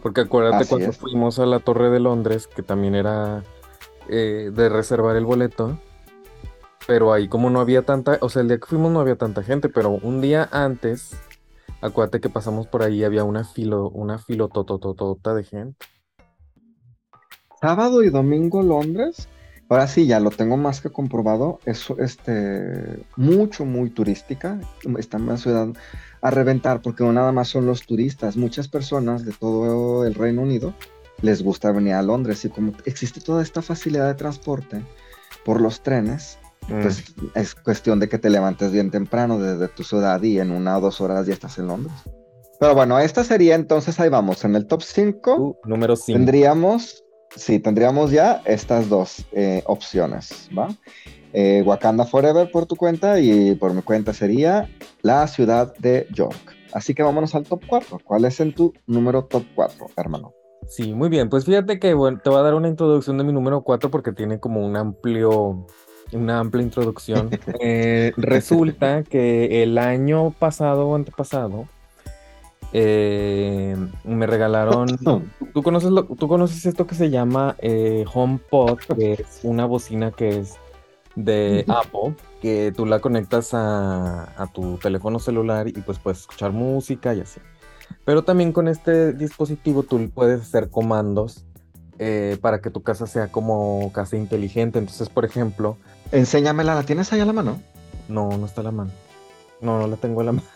Porque 0.03 0.21
acuérdate 0.21 0.57
Así 0.57 0.69
cuando 0.69 0.89
es. 0.89 0.97
fuimos 0.97 1.39
a 1.39 1.45
la 1.45 1.59
Torre 1.59 1.89
de 1.89 1.99
Londres, 1.99 2.47
que 2.47 2.61
también 2.61 2.93
era 2.93 3.43
eh, 4.09 4.51
de 4.53 4.69
reservar 4.69 5.15
el 5.15 5.25
boleto, 5.25 5.79
pero 6.85 7.13
ahí 7.13 7.27
como 7.27 7.49
no 7.49 7.59
había 7.59 7.81
tanta, 7.83 8.19
o 8.21 8.29
sea, 8.29 8.43
el 8.43 8.47
día 8.49 8.59
que 8.59 8.67
fuimos 8.67 8.91
no 8.91 8.99
había 8.99 9.15
tanta 9.15 9.41
gente, 9.41 9.69
pero 9.69 9.91
un 9.91 10.21
día 10.21 10.47
antes, 10.51 11.15
acuérdate 11.81 12.19
que 12.19 12.29
pasamos 12.29 12.67
por 12.67 12.83
ahí, 12.83 13.03
había 13.03 13.23
una 13.23 13.43
filo, 13.43 13.89
una 13.89 14.17
filotototota 14.17 15.33
de 15.33 15.43
gente. 15.43 15.85
Sábado 17.61 18.03
y 18.03 18.09
domingo 18.09 18.61
Londres, 18.61 19.27
ahora 19.69 19.87
sí 19.87 20.05
ya 20.05 20.19
lo 20.19 20.29
tengo 20.29 20.57
más 20.57 20.81
que 20.81 20.89
comprobado, 20.89 21.59
es 21.65 21.89
este 21.97 23.03
mucho 23.15 23.65
muy 23.65 23.89
turística, 23.89 24.59
está 24.97 25.17
en 25.17 25.23
una 25.23 25.37
ciudad 25.37 25.69
a 26.21 26.31
reventar 26.31 26.81
porque 26.81 27.03
no 27.03 27.13
nada 27.13 27.31
más 27.31 27.47
son 27.47 27.65
los 27.65 27.85
turistas, 27.85 28.37
muchas 28.37 28.67
personas 28.67 29.25
de 29.25 29.31
todo 29.31 30.05
el 30.05 30.15
Reino 30.15 30.41
Unido 30.41 30.73
les 31.21 31.43
gusta 31.43 31.71
venir 31.71 31.93
a 31.93 32.01
Londres. 32.01 32.45
Y 32.45 32.49
como 32.49 32.73
existe 32.85 33.21
toda 33.21 33.41
esta 33.41 33.61
facilidad 33.61 34.07
de 34.07 34.15
transporte 34.15 34.81
por 35.43 35.61
los 35.61 35.81
trenes, 35.81 36.37
pues 36.67 37.13
es 37.35 37.55
cuestión 37.55 37.99
de 37.99 38.09
que 38.09 38.17
te 38.17 38.29
levantes 38.29 38.71
bien 38.71 38.91
temprano 38.91 39.39
desde 39.39 39.67
tu 39.67 39.83
ciudad 39.83 40.21
y 40.23 40.39
en 40.39 40.51
una 40.51 40.77
o 40.77 40.81
dos 40.81 41.01
horas 41.01 41.27
ya 41.27 41.33
estás 41.33 41.57
en 41.57 41.67
Londres. 41.67 41.93
Pero 42.59 42.73
bueno, 42.73 42.99
esta 42.99 43.23
sería 43.23 43.55
entonces, 43.55 43.99
ahí 43.99 44.09
vamos, 44.09 44.43
en 44.45 44.55
el 44.55 44.65
top 44.67 44.81
5. 44.81 45.35
Uh, 45.35 45.55
número 45.65 45.95
5. 45.95 46.17
Tendríamos, 46.17 47.03
sí, 47.35 47.59
tendríamos 47.59 48.11
ya 48.11 48.41
estas 48.45 48.87
dos 48.89 49.25
eh, 49.33 49.61
opciones, 49.65 50.49
¿va? 50.57 50.69
Eh, 51.33 51.63
Wakanda 51.65 52.05
Forever 52.05 52.49
por 52.49 52.65
tu 52.65 52.77
cuenta 52.77 53.19
y 53.19 53.55
por 53.55 53.73
mi 53.73 53.81
cuenta 53.81 54.13
sería 54.13 54.69
la 55.01 55.27
ciudad 55.27 55.75
de 55.79 56.07
York. 56.13 56.55
Así 56.71 56.93
que 56.93 57.03
vámonos 57.03 57.35
al 57.35 57.43
top 57.43 57.61
4. 57.67 57.99
¿Cuál 58.03 58.25
es 58.25 58.39
en 58.39 58.53
tu 58.53 58.73
número 58.87 59.25
top 59.25 59.43
4, 59.53 59.87
hermano? 59.97 60.33
Sí, 60.67 60.93
muy 60.93 61.09
bien. 61.09 61.29
Pues 61.29 61.45
fíjate 61.45 61.79
que 61.79 61.93
bueno, 61.93 62.19
te 62.23 62.29
voy 62.29 62.39
a 62.39 62.43
dar 62.43 62.53
una 62.55 62.67
introducción 62.67 63.17
de 63.17 63.23
mi 63.23 63.33
número 63.33 63.63
4 63.63 63.91
porque 63.91 64.11
tiene 64.13 64.39
como 64.39 64.65
un 64.65 64.75
amplio, 64.75 65.67
una 66.15 66.39
amplia 66.39 66.63
introducción. 66.63 67.29
Eh, 67.61 68.13
resulta 68.17 69.03
que 69.03 69.63
el 69.63 69.77
año 69.77 70.31
pasado 70.31 70.87
o 70.89 70.95
antepasado 70.95 71.67
eh, 72.73 73.75
me 74.03 74.27
regalaron. 74.27 74.97
¿Tú 75.53 75.63
conoces, 75.63 75.91
lo- 75.91 76.03
¿Tú 76.05 76.27
conoces 76.27 76.65
esto 76.65 76.85
que 76.87 76.95
se 76.95 77.09
llama 77.09 77.55
eh, 77.59 78.05
HomePod? 78.13 78.79
Que 78.97 79.13
es 79.13 79.39
una 79.43 79.65
bocina 79.65 80.11
que 80.11 80.39
es 80.39 80.55
de 81.15 81.63
Apple, 81.69 82.15
que 82.41 82.73
tú 82.75 82.85
la 82.85 82.99
conectas 82.99 83.53
a, 83.53 84.23
a 84.41 84.47
tu 84.51 84.77
teléfono 84.77 85.19
celular 85.19 85.67
y 85.69 85.71
pues 85.73 85.97
puedes 85.99 86.19
escuchar 86.21 86.51
música 86.51 87.13
y 87.13 87.21
así. 87.21 87.39
Pero 88.03 88.23
también 88.23 88.51
con 88.51 88.67
este 88.67 89.13
dispositivo 89.13 89.83
tú 89.83 90.09
puedes 90.13 90.41
hacer 90.41 90.69
comandos 90.69 91.45
eh, 91.99 92.37
para 92.41 92.59
que 92.59 92.69
tu 92.69 92.83
casa 92.83 93.07
sea 93.07 93.29
como 93.31 93.89
casa 93.93 94.17
inteligente. 94.17 94.79
Entonces, 94.79 95.07
por 95.07 95.23
ejemplo, 95.23 95.77
Enséñamela, 96.11 96.75
¿la 96.75 96.83
tienes 96.83 97.11
ahí 97.13 97.19
a 97.19 97.25
la 97.25 97.33
mano? 97.33 97.59
no, 98.07 98.37
no 98.37 98.45
está 98.45 98.61
a 98.61 98.65
la 98.65 98.71
mano. 98.71 98.91
No, 99.61 99.79
no 99.79 99.87
la 99.87 99.95
tengo 99.95 100.21
a 100.21 100.25
la 100.25 100.31
mano. 100.33 100.47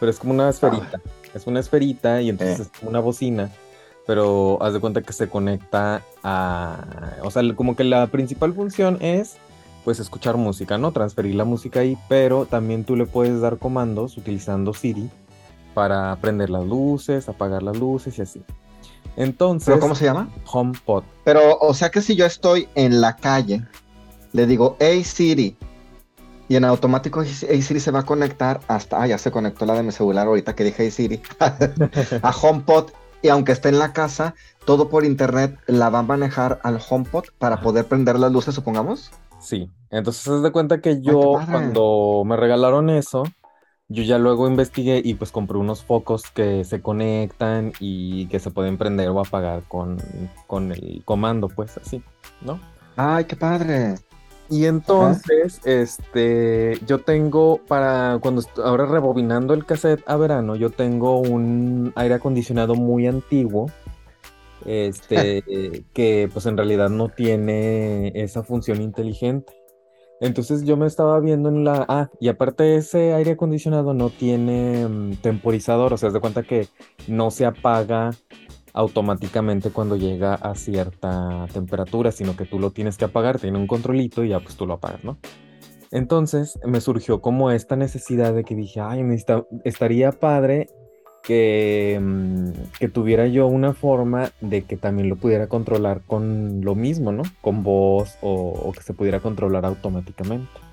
Pero 0.00 0.10
es 0.10 0.18
como 0.18 0.32
una 0.32 0.48
esferita. 0.48 1.00
Es 1.34 1.46
una 1.46 1.60
esferita 1.60 2.22
y 2.22 2.30
entonces 2.30 2.60
Eh. 2.60 2.62
es 2.62 2.78
como 2.78 2.90
una 2.90 3.00
bocina. 3.00 3.50
Pero 4.06 4.56
haz 4.62 4.72
de 4.72 4.80
cuenta 4.80 5.02
que 5.02 5.12
se 5.12 5.28
conecta 5.28 6.02
a... 6.22 6.84
O 7.22 7.30
sea, 7.30 7.42
como 7.54 7.76
que 7.76 7.84
la 7.84 8.06
principal 8.06 8.54
función 8.54 8.96
es 9.00 9.36
pues 9.84 10.00
escuchar 10.00 10.36
música, 10.36 10.78
¿no? 10.78 10.92
Transferir 10.92 11.34
la 11.34 11.44
música 11.44 11.80
ahí, 11.80 11.96
pero 12.08 12.46
también 12.46 12.84
tú 12.84 12.96
le 12.96 13.04
puedes 13.06 13.40
dar 13.40 13.58
comandos 13.58 14.16
utilizando 14.16 14.72
Siri 14.74 15.10
para 15.74 16.16
prender 16.16 16.50
las 16.50 16.64
luces, 16.64 17.28
apagar 17.28 17.62
las 17.62 17.76
luces 17.78 18.18
y 18.18 18.22
así. 18.22 18.42
Entonces, 19.16 19.66
¿Pero 19.66 19.80
cómo 19.80 19.94
se 19.94 20.04
llama? 20.06 20.28
HomePod. 20.50 21.04
Pero, 21.24 21.58
o 21.58 21.74
sea 21.74 21.90
que 21.90 22.00
si 22.02 22.16
yo 22.16 22.24
estoy 22.26 22.68
en 22.74 23.00
la 23.00 23.16
calle, 23.16 23.62
le 24.32 24.46
digo, 24.46 24.76
hey 24.78 25.04
Siri, 25.04 25.56
y 26.48 26.56
en 26.56 26.64
automático 26.64 27.22
hey 27.22 27.62
Siri 27.62 27.80
se 27.80 27.90
va 27.90 28.00
a 28.00 28.06
conectar 28.06 28.60
hasta, 28.68 29.02
ah, 29.02 29.06
ya 29.06 29.18
se 29.18 29.30
conectó 29.30 29.66
la 29.66 29.74
de 29.74 29.82
mi 29.82 29.92
celular 29.92 30.26
ahorita 30.26 30.54
que 30.54 30.64
dije 30.64 30.84
hey 30.84 30.90
Siri, 30.90 31.20
a 32.22 32.30
HomePod, 32.30 32.90
y 33.22 33.28
aunque 33.28 33.52
esté 33.52 33.68
en 33.68 33.78
la 33.78 33.92
casa, 33.92 34.34
todo 34.64 34.88
por 34.88 35.04
internet 35.04 35.58
la 35.66 35.90
va 35.90 36.00
a 36.00 36.02
manejar 36.02 36.60
al 36.62 36.80
HomePod 36.88 37.24
para 37.38 37.60
poder 37.60 37.86
prender 37.86 38.18
las 38.18 38.32
luces, 38.32 38.54
supongamos. 38.54 39.10
Sí, 39.40 39.70
entonces 39.90 40.26
haz 40.28 40.42
de 40.42 40.52
cuenta 40.52 40.80
que 40.80 41.00
yo 41.00 41.38
cuando 41.50 42.22
me 42.24 42.36
regalaron 42.36 42.90
eso, 42.90 43.24
yo 43.88 44.02
ya 44.02 44.18
luego 44.18 44.46
investigué 44.48 45.00
y 45.02 45.14
pues 45.14 45.32
compré 45.32 45.58
unos 45.58 45.82
focos 45.82 46.30
que 46.30 46.64
se 46.64 46.82
conectan 46.82 47.72
y 47.80 48.26
que 48.26 48.40
se 48.40 48.50
pueden 48.50 48.76
prender 48.76 49.08
o 49.08 49.20
apagar 49.20 49.62
con, 49.68 49.98
con 50.46 50.72
el 50.72 51.02
comando, 51.04 51.48
pues 51.48 51.76
así, 51.78 52.02
¿no? 52.42 52.60
Ay, 52.96 53.24
qué 53.24 53.36
padre. 53.36 53.94
Y 54.50 54.64
entonces, 54.64 55.60
este, 55.64 56.78
yo 56.86 57.00
tengo 57.00 57.60
para 57.68 58.18
cuando 58.22 58.42
ahora 58.64 58.86
rebobinando 58.86 59.52
el 59.52 59.66
cassette 59.66 60.02
a 60.06 60.16
verano, 60.16 60.56
yo 60.56 60.70
tengo 60.70 61.20
un 61.20 61.92
aire 61.96 62.14
acondicionado 62.14 62.74
muy 62.74 63.06
antiguo, 63.06 63.70
este, 64.64 65.42
que 65.92 66.30
pues 66.32 66.46
en 66.46 66.56
realidad 66.56 66.88
no 66.88 67.10
tiene 67.10 68.12
esa 68.14 68.42
función 68.42 68.80
inteligente. 68.80 69.52
Entonces 70.20 70.64
yo 70.64 70.76
me 70.76 70.86
estaba 70.86 71.20
viendo 71.20 71.48
en 71.48 71.64
la, 71.64 71.84
ah, 71.88 72.10
y 72.18 72.28
aparte 72.28 72.76
ese 72.76 73.12
aire 73.12 73.32
acondicionado 73.32 73.94
no 73.94 74.10
tiene 74.10 74.88
mm, 74.88 75.16
temporizador, 75.16 75.92
o 75.92 75.96
sea, 75.96 76.08
haz 76.08 76.14
de 76.14 76.20
cuenta 76.20 76.42
que 76.42 76.68
no 77.06 77.30
se 77.30 77.44
apaga 77.46 78.10
automáticamente 78.78 79.70
cuando 79.70 79.96
llega 79.96 80.34
a 80.34 80.54
cierta 80.54 81.48
temperatura, 81.52 82.12
sino 82.12 82.36
que 82.36 82.44
tú 82.44 82.60
lo 82.60 82.70
tienes 82.70 82.96
que 82.96 83.06
apagar, 83.06 83.40
tiene 83.40 83.58
un 83.58 83.66
controlito 83.66 84.22
y 84.22 84.28
ya 84.28 84.38
pues 84.38 84.54
tú 84.54 84.66
lo 84.66 84.74
apagas, 84.74 85.02
¿no? 85.02 85.18
Entonces 85.90 86.60
me 86.64 86.80
surgió 86.80 87.20
como 87.20 87.50
esta 87.50 87.74
necesidad 87.74 88.32
de 88.34 88.44
que 88.44 88.54
dije, 88.54 88.80
ay, 88.80 89.02
estaría 89.64 90.12
padre 90.12 90.68
que, 91.24 91.98
mm, 92.00 92.50
que 92.78 92.88
tuviera 92.88 93.26
yo 93.26 93.48
una 93.48 93.74
forma 93.74 94.30
de 94.40 94.62
que 94.62 94.76
también 94.76 95.08
lo 95.08 95.16
pudiera 95.16 95.48
controlar 95.48 96.02
con 96.06 96.60
lo 96.62 96.76
mismo, 96.76 97.10
¿no? 97.10 97.24
Con 97.40 97.64
voz 97.64 98.16
o, 98.20 98.32
o 98.32 98.72
que 98.72 98.82
se 98.84 98.94
pudiera 98.94 99.18
controlar 99.18 99.64
automáticamente. 99.64 100.67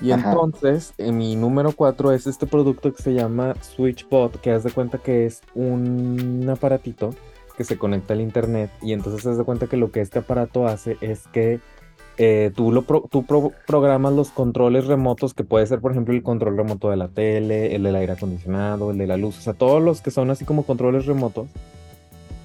Y 0.00 0.10
Ajá. 0.10 0.32
entonces, 0.32 0.94
en 0.98 1.16
mi 1.18 1.36
número 1.36 1.72
4 1.72 2.12
es 2.12 2.26
este 2.26 2.46
producto 2.46 2.92
que 2.92 3.02
se 3.02 3.14
llama 3.14 3.54
SwitchBot, 3.60 4.40
que 4.40 4.50
haz 4.50 4.64
de 4.64 4.70
cuenta 4.72 4.98
que 4.98 5.26
es 5.26 5.42
un 5.54 6.48
aparatito 6.50 7.14
que 7.56 7.64
se 7.64 7.76
conecta 7.78 8.14
al 8.14 8.20
internet 8.20 8.70
y 8.80 8.94
entonces 8.94 9.24
haz 9.26 9.38
de 9.38 9.44
cuenta 9.44 9.66
que 9.66 9.76
lo 9.76 9.90
que 9.92 10.00
este 10.00 10.18
aparato 10.20 10.66
hace 10.66 10.96
es 11.02 11.28
que 11.28 11.60
eh, 12.18 12.50
tú, 12.54 12.72
lo 12.72 12.82
pro- 12.82 13.08
tú 13.10 13.24
pro- 13.24 13.52
programas 13.66 14.12
los 14.12 14.30
controles 14.30 14.86
remotos, 14.86 15.34
que 15.34 15.44
puede 15.44 15.66
ser, 15.66 15.80
por 15.80 15.92
ejemplo, 15.92 16.14
el 16.14 16.22
control 16.22 16.56
remoto 16.56 16.90
de 16.90 16.96
la 16.96 17.08
tele, 17.08 17.74
el 17.74 17.82
del 17.84 17.94
aire 17.96 18.12
acondicionado, 18.12 18.90
el 18.90 18.98
de 18.98 19.06
la 19.06 19.16
luz, 19.16 19.38
o 19.38 19.40
sea, 19.42 19.54
todos 19.54 19.82
los 19.82 20.00
que 20.02 20.10
son 20.10 20.30
así 20.30 20.44
como 20.44 20.64
controles 20.64 21.06
remotos. 21.06 21.46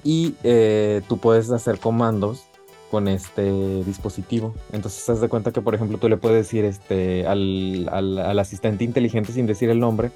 Y 0.04 0.34
eh, 0.42 1.02
tú 1.08 1.18
puedes 1.18 1.50
hacer 1.50 1.78
comandos 1.78 2.44
con 2.90 3.08
este 3.08 3.84
dispositivo. 3.84 4.54
Entonces, 4.72 5.08
haz 5.08 5.20
de 5.20 5.28
cuenta 5.28 5.52
que, 5.52 5.60
por 5.60 5.74
ejemplo, 5.74 5.98
tú 5.98 6.08
le 6.08 6.16
puedes 6.16 6.38
decir 6.38 6.64
este, 6.64 7.26
al, 7.26 7.88
al- 7.92 8.18
al 8.18 8.38
asistente 8.38 8.84
inteligente 8.84 9.32
sin 9.32 9.46
decir 9.46 9.70
el 9.70 9.80
nombre, 9.80 10.10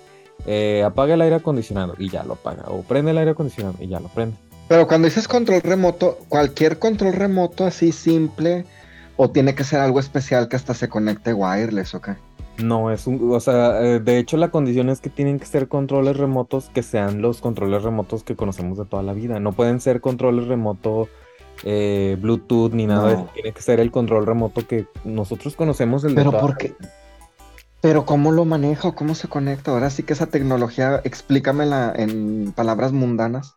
eh, 0.47 0.83
apaga 0.85 1.15
el 1.15 1.21
aire 1.21 1.37
acondicionado 1.37 1.95
y 1.99 2.09
ya 2.09 2.25
lo 2.25 2.35
apaga. 2.35 2.65
O 2.69 2.83
prende 2.83 3.11
el 3.11 3.19
aire 3.19 3.33
acondicionado 3.33 3.77
y 3.81 3.89
ya 3.89 4.01
lo 4.01 4.09
prende. 4.09 4.37
Pero 4.69 4.87
cuando 4.89 5.07
dices 5.07 5.29
control 5.29 5.61
remoto, 5.61 6.19
cualquier 6.29 6.79
control 6.79 7.13
remoto 7.13 7.65
así 7.67 7.93
simple, 7.93 8.65
o 9.17 9.31
tiene 9.31 9.55
que 9.55 9.65
ser 9.65 9.81
algo 9.81 10.01
especial 10.01 10.49
que 10.49 10.57
hasta 10.57 10.73
se 10.73 10.89
conecte 10.89 11.35
wireless, 11.35 11.95
¿ok? 11.95 12.11
No, 12.63 12.91
es 12.91 13.07
un, 13.07 13.33
o 13.33 13.41
sea, 13.41 13.83
eh, 13.83 14.01
de 14.01 14.19
hecho 14.19 14.37
la 14.37 14.51
condición 14.51 14.89
es 14.89 15.01
que 15.01 15.11
tienen 15.11 15.39
que 15.39 15.47
ser 15.47 15.69
controles 15.69 16.17
remotos 16.17 16.71
que 16.73 16.83
sean 16.83 17.21
los 17.23 17.41
controles 17.41 17.83
remotos 17.83 18.25
que 18.25 18.37
conocemos 18.37 18.79
de 18.79 18.85
toda 18.85 19.03
la 19.03 19.13
vida. 19.13 19.41
No 19.41 19.53
pueden 19.53 19.81
ser 19.81 20.01
controles 20.01 20.47
remoto 20.47 21.09
eh, 21.65 22.17
Bluetooth 22.21 22.73
ni 22.73 22.87
nada 22.87 23.09
de 23.09 23.15
eso. 23.15 23.23
No. 23.25 23.31
Tiene 23.35 23.53
que 23.53 23.63
ser 23.63 23.81
el 23.81 23.91
control 23.91 24.27
remoto 24.27 24.67
que 24.67 24.87
nosotros 25.05 25.57
conocemos 25.57 26.05
el 26.05 26.15
Pero 26.15 26.31
toda 26.31 26.41
¿por 26.43 26.51
la 26.51 26.57
qué? 26.57 26.69
vida. 26.79 26.93
Pero 27.81 28.05
¿cómo 28.07 28.31
lo 28.31 28.45
manejo? 28.45 28.95
¿Cómo 28.95 29.15
se 29.15 29.27
conecta? 29.29 29.73
Ahora 29.73 29.91
sí 29.91 30.05
que 30.05 30.13
esa 30.13 30.27
tecnología, 30.27 31.01
explícamela 31.05 31.93
en 31.97 32.53
palabras 32.53 32.93
mundanas. 32.93 33.55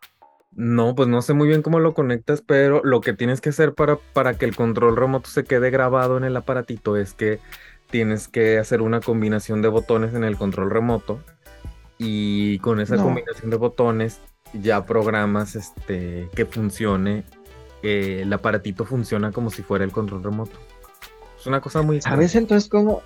No, 0.52 0.94
pues 0.94 1.08
no 1.08 1.20
sé 1.22 1.32
muy 1.34 1.46
bien 1.48 1.62
cómo 1.62 1.78
lo 1.80 1.94
conectas, 1.94 2.42
pero 2.44 2.80
lo 2.82 3.00
que 3.02 3.12
tienes 3.12 3.40
que 3.40 3.50
hacer 3.50 3.74
para, 3.74 3.98
para 4.14 4.34
que 4.34 4.46
el 4.46 4.56
control 4.56 4.96
remoto 4.96 5.28
se 5.30 5.44
quede 5.44 5.70
grabado 5.70 6.16
en 6.16 6.24
el 6.24 6.36
aparatito 6.36 6.96
es 6.96 7.12
que 7.12 7.38
tienes 7.90 8.26
que 8.26 8.58
hacer 8.58 8.80
una 8.82 9.00
combinación 9.00 9.62
de 9.62 9.68
botones 9.68 10.14
en 10.14 10.24
el 10.24 10.36
control 10.36 10.70
remoto 10.70 11.20
y 11.98 12.58
con 12.60 12.80
esa 12.80 12.96
No. 12.96 13.04
combinación 13.04 13.50
de 13.50 13.56
botones 13.58 14.18
ya 14.54 14.86
programas 14.86 15.56
este 15.56 16.28
que 16.34 16.46
funcione, 16.46 17.24
eh, 17.82 18.20
el 18.22 18.32
aparatito 18.32 18.84
funciona 18.84 19.32
como 19.32 19.50
si 19.50 19.62
fuera 19.62 19.84
el 19.84 19.92
control 19.92 20.22
remoto. 20.22 20.58
Es 21.38 21.46
una 21.46 21.60
cosa 21.60 21.82
muy 21.82 22.00
¿Sabes 22.00 22.34
entonces 22.34 22.68
cómo? 22.68 23.02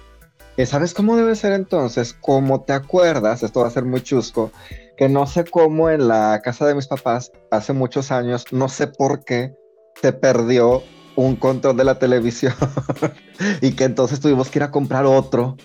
eh, 0.56 0.66
¿Sabes 0.66 0.94
cómo 0.94 1.16
debe 1.16 1.34
ser 1.36 1.52
entonces? 1.52 2.14
Como 2.14 2.62
te 2.62 2.72
acuerdas, 2.72 3.42
esto 3.42 3.60
va 3.60 3.66
a 3.66 3.70
ser 3.70 3.84
muy 3.84 4.02
chusco, 4.02 4.50
que 4.96 5.08
no 5.08 5.26
sé 5.26 5.44
cómo 5.44 5.90
en 5.90 6.08
la 6.08 6.40
casa 6.42 6.66
de 6.66 6.74
mis 6.74 6.86
papás 6.86 7.32
hace 7.50 7.72
muchos 7.72 8.10
años, 8.10 8.44
no 8.52 8.68
sé 8.68 8.86
por 8.86 9.24
qué, 9.24 9.54
se 10.00 10.12
perdió 10.12 10.82
un 11.16 11.36
control 11.36 11.76
de 11.76 11.84
la 11.84 11.98
televisión 11.98 12.54
y 13.60 13.72
que 13.72 13.84
entonces 13.84 14.20
tuvimos 14.20 14.48
que 14.48 14.58
ir 14.58 14.62
a 14.62 14.70
comprar 14.70 15.04
otro 15.04 15.56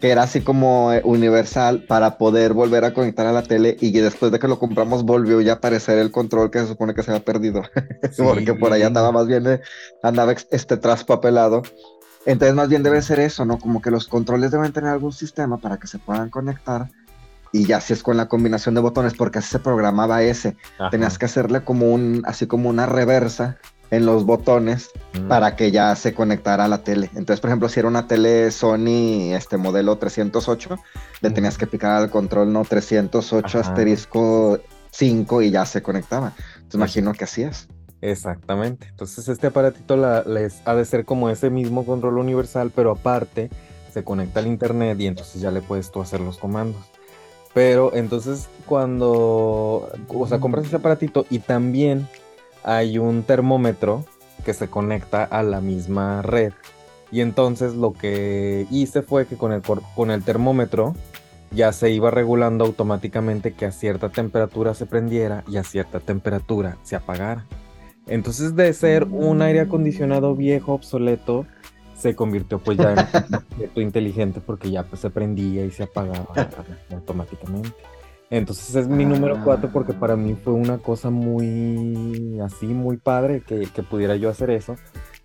que 0.00 0.10
era 0.10 0.22
así 0.22 0.40
como 0.40 0.92
eh, 0.92 1.00
universal 1.04 1.84
para 1.86 2.18
poder 2.18 2.52
volver 2.52 2.84
a 2.84 2.94
conectar 2.94 3.26
a 3.26 3.32
la 3.32 3.42
tele 3.42 3.76
y 3.80 3.92
que 3.92 4.02
después 4.02 4.30
de 4.32 4.38
que 4.38 4.48
lo 4.48 4.58
compramos 4.58 5.04
volvió 5.04 5.40
ya 5.40 5.52
a 5.52 5.56
aparecer 5.56 5.98
el 5.98 6.10
control 6.10 6.50
que 6.50 6.60
se 6.60 6.68
supone 6.68 6.94
que 6.94 7.02
se 7.02 7.10
había 7.10 7.24
perdido 7.24 7.62
porque 8.16 8.54
por 8.54 8.72
allá 8.72 8.86
andaba 8.86 9.12
más 9.12 9.26
bien, 9.26 9.46
eh, 9.46 9.60
andaba 10.02 10.32
este 10.32 10.76
traspapelado. 10.76 11.62
Entonces 12.26 12.54
más 12.54 12.68
bien 12.68 12.82
debe 12.82 13.00
ser 13.00 13.20
eso, 13.20 13.44
¿no? 13.44 13.58
Como 13.58 13.80
que 13.80 13.90
los 13.90 14.06
controles 14.06 14.50
deben 14.50 14.72
tener 14.72 14.90
algún 14.90 15.12
sistema 15.12 15.56
para 15.58 15.78
que 15.78 15.86
se 15.86 15.98
puedan 15.98 16.30
conectar 16.30 16.88
y 17.52 17.64
ya 17.64 17.80
si 17.80 17.94
es 17.94 18.02
con 18.02 18.16
la 18.16 18.28
combinación 18.28 18.74
de 18.74 18.80
botones, 18.82 19.14
porque 19.14 19.38
así 19.38 19.50
se 19.50 19.58
programaba 19.58 20.22
ese. 20.22 20.56
Ajá. 20.78 20.90
Tenías 20.90 21.18
que 21.18 21.26
hacerle 21.26 21.64
como 21.64 21.92
un, 21.92 22.22
así 22.26 22.46
como 22.46 22.68
una 22.68 22.86
reversa 22.86 23.56
en 23.90 24.04
los 24.06 24.24
botones 24.24 24.90
Mm. 25.14 25.28
para 25.28 25.56
que 25.56 25.70
ya 25.70 25.94
se 25.96 26.12
conectara 26.14 26.64
a 26.66 26.68
la 26.68 26.82
tele. 26.84 27.08
Entonces, 27.14 27.40
por 27.40 27.48
ejemplo, 27.50 27.68
si 27.68 27.80
era 27.80 27.88
una 27.88 28.06
tele 28.06 28.50
Sony, 28.50 29.32
este 29.34 29.56
modelo 29.56 29.96
308, 29.96 30.78
le 31.22 31.30
tenías 31.30 31.56
que 31.58 31.66
picar 31.66 31.92
al 31.92 32.10
control, 32.10 32.52
¿no? 32.52 32.64
308 32.64 33.58
Ajá. 33.58 33.68
asterisco 33.70 34.58
5 34.90 35.42
y 35.42 35.50
ya 35.50 35.64
se 35.64 35.82
conectaba. 35.82 36.34
Entonces, 36.56 36.74
imagino 36.74 37.12
que 37.14 37.24
así 37.24 37.42
es. 37.42 37.68
Exactamente. 38.00 38.86
Entonces 38.90 39.28
este 39.28 39.48
aparatito 39.48 39.96
la- 39.96 40.22
les 40.22 40.60
ha 40.66 40.74
de 40.74 40.84
ser 40.84 41.04
como 41.04 41.30
ese 41.30 41.50
mismo 41.50 41.84
control 41.84 42.18
universal, 42.18 42.70
pero 42.74 42.92
aparte 42.92 43.50
se 43.92 44.04
conecta 44.04 44.38
al 44.40 44.46
internet 44.46 45.00
y 45.00 45.06
entonces 45.06 45.40
ya 45.40 45.50
le 45.50 45.62
puedes 45.62 45.90
tú 45.90 46.00
hacer 46.00 46.20
los 46.20 46.38
comandos. 46.38 46.80
Pero 47.54 47.92
entonces 47.94 48.48
cuando, 48.66 49.90
o 50.08 50.26
sea, 50.28 50.38
compras 50.38 50.66
ese 50.66 50.76
aparatito 50.76 51.26
y 51.30 51.40
también 51.40 52.06
hay 52.68 52.98
un 52.98 53.22
termómetro 53.22 54.04
que 54.44 54.52
se 54.52 54.68
conecta 54.68 55.24
a 55.24 55.42
la 55.42 55.62
misma 55.62 56.20
red. 56.20 56.52
Y 57.10 57.22
entonces 57.22 57.74
lo 57.74 57.94
que 57.94 58.66
hice 58.70 59.00
fue 59.00 59.26
que 59.26 59.36
con 59.36 59.52
el, 59.52 59.62
con 59.62 60.10
el 60.10 60.22
termómetro 60.22 60.94
ya 61.50 61.72
se 61.72 61.90
iba 61.90 62.10
regulando 62.10 62.66
automáticamente 62.66 63.54
que 63.54 63.64
a 63.64 63.72
cierta 63.72 64.10
temperatura 64.10 64.74
se 64.74 64.84
prendiera 64.84 65.44
y 65.48 65.56
a 65.56 65.64
cierta 65.64 65.98
temperatura 65.98 66.76
se 66.82 66.94
apagara. 66.94 67.46
Entonces 68.06 68.54
de 68.54 68.70
ser 68.74 69.04
un 69.04 69.40
aire 69.40 69.60
acondicionado 69.60 70.36
viejo, 70.36 70.74
obsoleto, 70.74 71.46
se 71.96 72.14
convirtió 72.14 72.58
pues 72.58 72.76
ya 72.76 72.92
en 72.92 72.98
un 73.28 73.34
objeto 73.34 73.80
inteligente 73.80 74.40
porque 74.44 74.70
ya 74.70 74.82
pues 74.82 75.00
se 75.00 75.08
prendía 75.08 75.64
y 75.64 75.70
se 75.70 75.84
apagaba 75.84 76.26
automáticamente. 76.92 77.72
Entonces 78.30 78.74
es 78.74 78.88
mi 78.88 79.04
número 79.06 79.42
4 79.42 79.70
porque 79.72 79.94
para 79.94 80.16
mí 80.16 80.34
fue 80.34 80.52
una 80.52 80.78
cosa 80.78 81.08
muy 81.10 82.38
así, 82.40 82.66
muy 82.66 82.98
padre 82.98 83.42
que, 83.46 83.66
que 83.74 83.82
pudiera 83.82 84.16
yo 84.16 84.28
hacer 84.28 84.50
eso. 84.50 84.76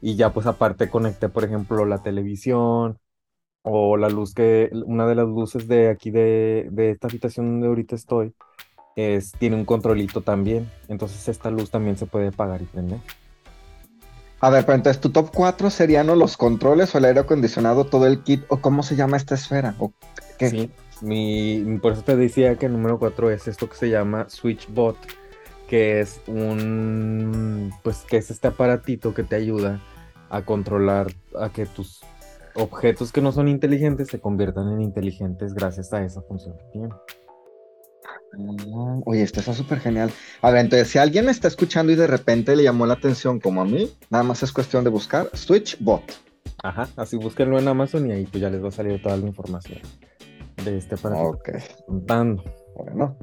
Y 0.02 0.16
ya 0.16 0.34
pues 0.34 0.48
aparte 0.48 0.90
conecté 0.90 1.30
por 1.30 1.44
ejemplo 1.44 1.86
la 1.86 2.02
televisión 2.02 2.98
o 3.62 3.98
la 3.98 4.10
luz 4.10 4.34
que, 4.34 4.70
una 4.86 5.06
de 5.06 5.16
las 5.16 5.28
luces 5.28 5.68
de 5.68 5.90
aquí 5.90 6.12
de, 6.12 6.68
de 6.72 6.92
esta 6.92 7.08
habitación 7.08 7.48
donde 7.48 7.68
ahorita 7.68 7.96
estoy, 7.96 8.34
es, 8.96 9.32
tiene 9.34 9.56
un 9.56 9.66
controlito 9.66 10.22
también. 10.22 10.70
Entonces 10.88 11.28
esta 11.28 11.50
luz 11.50 11.72
también 11.72 11.98
se 11.98 12.06
puede 12.06 12.30
apagar 12.30 12.62
y 12.62 12.66
prender. 12.66 13.00
A 14.40 14.50
ver, 14.50 14.66
pero 14.66 14.76
entonces 14.76 15.02
tu 15.02 15.10
top 15.10 15.32
4 15.34 15.70
serían 15.70 16.08
¿no? 16.08 16.16
los 16.16 16.36
controles 16.36 16.94
o 16.94 16.98
el 16.98 17.06
aire 17.06 17.22
acondicionado, 17.22 17.86
todo 17.86 18.06
el 18.06 18.24
kit, 18.24 18.44
o 18.50 18.58
cómo 18.58 18.84
se 18.84 18.98
llama 18.98 19.16
esta 19.16 19.36
esfera. 19.36 19.76
¿O 19.80 19.94
qué? 20.38 20.50
Sí, 20.50 20.72
mi, 21.04 21.80
por 21.82 21.94
eso 21.94 22.02
te 22.02 22.16
decía 22.16 22.56
que 22.56 22.68
el 22.68 22.74
número 22.74 22.98
4 22.98 23.32
es 23.32 23.48
esto 23.48 23.70
que 23.70 23.76
se 23.76 23.90
llama 23.90 24.28
SwitchBot, 24.30 24.96
que 25.68 26.00
es 26.00 26.22
un, 26.28 27.72
pues 27.84 28.06
que 28.08 28.18
es 28.18 28.32
este 28.32 28.48
aparatito 28.48 29.14
que 29.14 29.24
te 29.24 29.36
ayuda 29.36 29.82
a 30.30 30.44
controlar 30.44 31.08
a 31.38 31.50
que 31.50 31.66
tus 31.66 32.02
objetos 32.56 33.12
que 33.12 33.22
no 33.22 33.32
son 33.32 33.50
inteligentes 33.50 34.08
se 34.08 34.20
conviertan 34.20 34.72
en 34.72 34.82
inteligentes 34.82 35.54
gracias 35.54 35.92
a 35.92 36.04
esa 36.04 36.22
función 36.22 36.58
que 36.58 36.64
tiene. 36.72 36.90
Ah, 38.06 39.00
Oye, 39.06 39.24
esto 39.24 39.42
está 39.42 39.54
súper 39.54 39.80
genial. 39.80 40.10
A 40.42 40.52
ver, 40.52 40.62
entonces, 40.62 40.88
si 40.88 41.00
alguien 41.00 41.26
me 41.26 41.32
está 41.32 41.50
escuchando 41.50 41.92
y 41.92 41.96
de 41.96 42.08
repente 42.08 42.56
le 42.56 42.64
llamó 42.64 42.86
la 42.86 42.94
atención 42.94 43.40
como 43.40 43.62
a 43.62 43.66
mí, 43.66 43.92
nada 44.10 44.24
más 44.24 44.42
es 44.42 44.52
cuestión 44.54 44.84
de 44.84 44.90
buscar 44.90 45.30
SwitchBot. 45.34 46.04
Ajá, 46.64 46.88
así 46.96 47.18
búsquenlo 47.18 47.60
en 47.60 47.68
Amazon 47.68 48.08
y 48.08 48.14
ahí 48.14 48.26
pues 48.26 48.42
ya 48.42 48.50
les 48.50 48.64
va 48.64 48.70
a 48.70 48.72
salir 48.72 49.02
toda 49.02 49.18
la 49.18 49.28
información 49.28 49.82
de 50.64 50.78
este 50.78 50.96
aparatito 50.96 51.30
Ok, 51.30 51.50
contando. 51.86 52.44
bueno. 52.76 53.18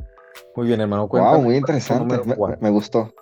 Muy 0.57 0.66
bien, 0.68 0.81
hermano, 0.81 1.03
Wow, 1.03 1.09
cuéntame 1.09 1.38
muy 1.42 1.55
es 1.57 1.61
tu 1.61 1.72
interesante. 1.72 2.20
Me, 2.24 2.35
cuatro. 2.37 2.59
me 2.61 2.70
gustó. 2.70 3.12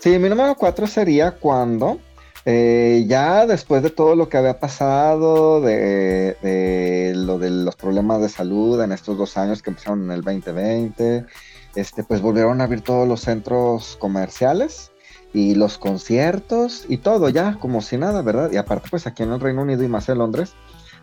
Sí, 0.00 0.18
mi 0.18 0.28
número 0.28 0.54
4 0.54 0.86
sería 0.86 1.32
cuando 1.32 1.98
eh, 2.46 3.04
ya 3.06 3.46
después 3.46 3.82
de 3.82 3.90
todo 3.90 4.14
lo 4.16 4.28
que 4.28 4.38
había 4.38 4.58
pasado, 4.58 5.60
de, 5.60 6.36
de 6.42 7.12
lo 7.14 7.38
de 7.38 7.50
los 7.50 7.76
problemas 7.76 8.20
de 8.22 8.28
salud 8.30 8.80
en 8.80 8.92
estos 8.92 9.18
dos 9.18 9.36
años 9.36 9.62
que 9.62 9.70
empezaron 9.70 10.04
en 10.04 10.10
el 10.12 10.22
2020, 10.22 11.26
este, 11.74 12.02
pues 12.04 12.22
volvieron 12.22 12.60
a 12.60 12.64
abrir 12.64 12.80
todos 12.82 13.06
los 13.06 13.20
centros 13.20 13.96
comerciales 14.00 14.90
y 15.34 15.54
los 15.54 15.76
conciertos 15.78 16.86
y 16.88 16.96
todo 16.98 17.28
ya 17.28 17.58
como 17.60 17.82
si 17.82 17.98
nada, 17.98 18.22
¿verdad? 18.22 18.50
Y 18.52 18.56
aparte 18.56 18.88
pues 18.90 19.06
aquí 19.06 19.22
en 19.22 19.32
el 19.32 19.40
Reino 19.40 19.62
Unido 19.62 19.82
y 19.84 19.88
más 19.88 20.08
en 20.08 20.18
Londres 20.18 20.54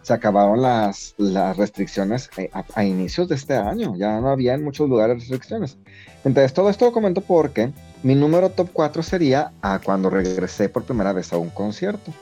se 0.07 0.13
acabaron 0.13 0.61
las, 0.61 1.15
las 1.17 1.57
restricciones 1.57 2.29
eh, 2.37 2.49
a, 2.53 2.63
a 2.75 2.85
inicios 2.85 3.27
de 3.27 3.35
este 3.35 3.55
año, 3.55 3.93
ya 3.97 4.21
no 4.21 4.29
había 4.29 4.53
en 4.53 4.63
muchos 4.63 4.87
lugares 4.87 5.19
restricciones. 5.19 5.77
Entonces 6.23 6.53
todo 6.53 6.69
esto 6.69 6.85
lo 6.85 6.93
comento 6.93 7.19
porque 7.19 7.73
mi 8.03 8.15
número 8.15 8.49
top 8.49 8.69
4 8.71 9.03
sería 9.03 9.51
a 9.61 9.79
cuando 9.79 10.09
regresé 10.09 10.69
por 10.69 10.83
primera 10.83 11.11
vez 11.11 11.33
a 11.33 11.37
un 11.37 11.49
concierto. 11.49 12.13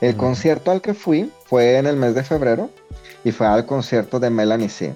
El 0.00 0.16
concierto 0.16 0.70
al 0.70 0.80
que 0.80 0.94
fui 0.94 1.28
fue 1.46 1.76
en 1.76 1.86
el 1.86 1.96
mes 1.96 2.14
de 2.14 2.22
febrero 2.22 2.70
y 3.24 3.32
fue 3.32 3.48
al 3.48 3.66
concierto 3.66 4.20
de 4.20 4.30
Melanie 4.30 4.68
C. 4.68 4.94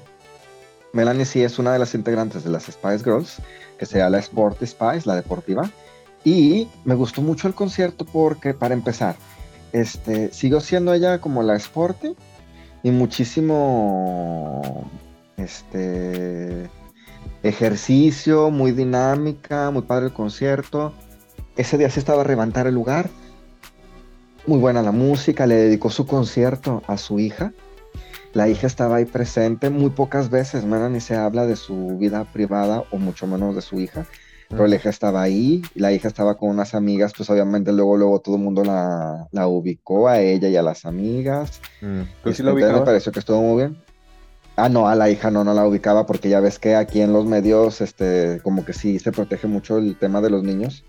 Melanie 0.93 1.25
C 1.25 1.43
es 1.43 1.59
una 1.59 1.73
de 1.73 1.81
las 1.81 1.93
integrantes 1.97 2.45
de 2.45 2.51
las 2.51 2.67
Spice 2.67 3.03
Girls, 3.03 3.43
que 3.81 3.87
sería 3.87 4.09
la 4.11 4.21
Sporty 4.21 4.65
Spice, 4.65 5.03
la 5.07 5.17
deportiva. 5.17 5.69
Y 6.23 6.69
me 6.85 6.95
gustó 6.95 7.21
mucho 7.21 7.49
el 7.49 7.55
concierto 7.55 8.05
porque, 8.05 8.55
para 8.55 8.75
empezar, 8.75 9.17
este, 9.73 10.33
siguió 10.33 10.61
siendo 10.61 10.95
ella 10.95 11.21
como 11.21 11.43
la 11.43 11.57
Sporty 11.57 12.15
y 12.83 12.91
muchísimo 12.91 14.89
este, 15.37 16.71
ejercicio, 17.43 18.51
muy 18.51 18.73
dinámica, 18.73 19.71
muy 19.71 19.83
padre 19.83 20.07
el 20.07 20.13
concierto. 20.13 20.93
Ese 21.57 21.79
día 21.79 21.91
sí 21.91 21.99
estaba 21.99 22.23
a 22.23 22.27
levantar 22.27 22.67
el 22.67 22.75
lugar. 22.75 23.11
muy 24.47 24.59
buena 24.59 24.83
la 24.83 24.93
música, 24.93 25.47
le 25.47 25.57
dedicó 25.57 25.91
su 25.91 26.07
concierto 26.07 26.83
a 26.87 26.97
su 26.97 27.19
hija. 27.19 27.53
La 28.33 28.49
hija 28.49 28.67
estaba 28.67 28.97
ahí 28.97 29.05
presente 29.05 29.69
muy 29.69 29.91
pocas 29.91 30.31
veces, 30.31 30.65
ni 30.65 31.01
se 31.01 31.17
habla 31.17 31.47
de 31.47 31.57
su 31.57 31.99
vida 31.99 32.25
privada 32.25 32.85
o 32.91 32.99
mucho 32.99 33.27
menos 33.27 33.55
de 33.55 33.63
su 33.63 33.81
hija, 33.81 34.07
pero 34.49 34.67
la 34.67 34.77
hija 34.77 34.89
estaba 34.89 35.23
ahí, 35.23 35.63
la 35.75 35.93
hija 35.93 36.09
estaba 36.09 36.37
con 36.37 36.49
unas 36.49 36.75
amigas, 36.75 37.13
pues 37.17 37.29
obviamente 37.29 37.73
luego, 37.73 37.97
luego 37.97 38.21
todo 38.21 38.37
el 38.37 38.43
mundo 38.43 38.65
la, 38.65 39.29
la 39.31 39.47
ubicó 39.47 40.09
a 40.09 40.21
ella 40.21 40.49
y 40.49 40.57
a 40.57 40.63
las 40.63 40.87
amigas. 40.87 41.61
Mm. 41.83 42.03
¿Tú 42.25 42.33
sí 42.33 42.43
entonces 42.43 42.73
me 42.73 42.81
pareció 42.81 43.13
que 43.13 43.19
estuvo 43.19 43.43
muy 43.43 43.63
bien. 43.63 43.77
Ah, 44.57 44.69
no, 44.69 44.89
a 44.89 44.97
la 44.97 45.09
hija 45.09 45.31
no, 45.31 45.45
no 45.45 45.55
la 45.55 45.65
ubicaba 45.67 46.05
porque 46.05 46.29
ya 46.29 46.41
ves 46.41 46.59
que 46.59 46.75
aquí 46.75 47.01
en 47.01 47.13
los 47.13 47.25
medios, 47.27 47.81
este, 47.81 48.41
como 48.43 48.65
que 48.65 48.73
sí 48.73 48.99
se 48.99 49.13
protege 49.13 49.47
mucho 49.47 49.79
el 49.79 49.97
tema 49.97 50.21
de 50.21 50.31
los 50.31 50.43
niños 50.43 50.85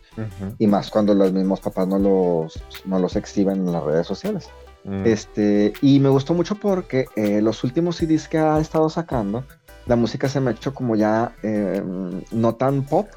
y 0.57 0.65
más 0.65 0.89
cuando 0.89 1.13
los 1.13 1.31
mismos 1.31 1.59
papás 1.59 1.87
no 1.87 1.99
los, 1.99 2.59
no 2.85 2.97
los 2.97 3.15
exhiben 3.15 3.67
en 3.67 3.71
las 3.71 3.83
redes 3.83 4.07
sociales. 4.07 4.49
Mm. 4.85 5.05
Este, 5.05 5.73
y 5.81 5.99
me 5.99 6.09
gustó 6.09 6.33
mucho 6.33 6.55
porque 6.55 7.05
eh, 7.15 7.41
los 7.41 7.63
últimos 7.63 7.97
CDs 7.97 8.27
que 8.27 8.39
ha 8.39 8.59
estado 8.59 8.89
sacando, 8.89 9.43
la 9.85 9.95
música 9.95 10.27
se 10.29 10.39
me 10.39 10.49
ha 10.49 10.53
hecho 10.53 10.73
como 10.73 10.95
ya 10.95 11.35
eh, 11.43 11.83
no 12.31 12.55
tan 12.55 12.83
pop, 12.83 13.07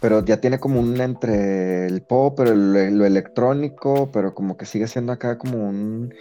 pero 0.00 0.24
ya 0.24 0.38
tiene 0.40 0.58
como 0.58 0.80
un 0.80 1.00
entre 1.00 1.86
el 1.86 2.02
pop, 2.02 2.34
pero 2.36 2.54
lo 2.54 3.04
electrónico, 3.04 4.10
pero 4.10 4.34
como 4.34 4.56
que 4.56 4.64
sigue 4.64 4.88
siendo 4.88 5.12
acá 5.12 5.38
como 5.38 5.68
un... 5.68 6.14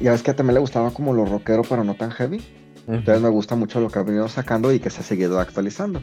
Ya 0.00 0.12
ves 0.12 0.22
que 0.22 0.34
también 0.34 0.54
le 0.54 0.60
gustaba 0.60 0.92
como 0.92 1.12
lo 1.12 1.24
rockero, 1.24 1.62
pero 1.62 1.82
no 1.82 1.94
tan 1.94 2.10
heavy. 2.10 2.40
Entonces 2.86 3.22
me 3.22 3.28
gusta 3.28 3.54
mucho 3.54 3.80
lo 3.80 3.90
que 3.90 3.98
ha 3.98 4.02
venido 4.02 4.28
sacando 4.28 4.72
y 4.72 4.80
que 4.80 4.88
se 4.88 5.00
ha 5.00 5.02
seguido 5.02 5.40
actualizando. 5.40 6.00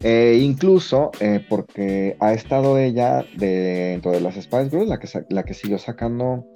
Eh, 0.00 0.38
incluso 0.40 1.10
eh, 1.18 1.44
porque 1.48 2.16
ha 2.20 2.32
estado 2.32 2.78
ella 2.78 3.24
dentro 3.36 4.12
de 4.12 4.20
las 4.20 4.36
Spice 4.36 4.70
Girls, 4.70 4.88
la 4.88 4.98
que, 4.98 5.08
la 5.30 5.42
que 5.42 5.54
siguió 5.54 5.78
sacando, 5.78 6.46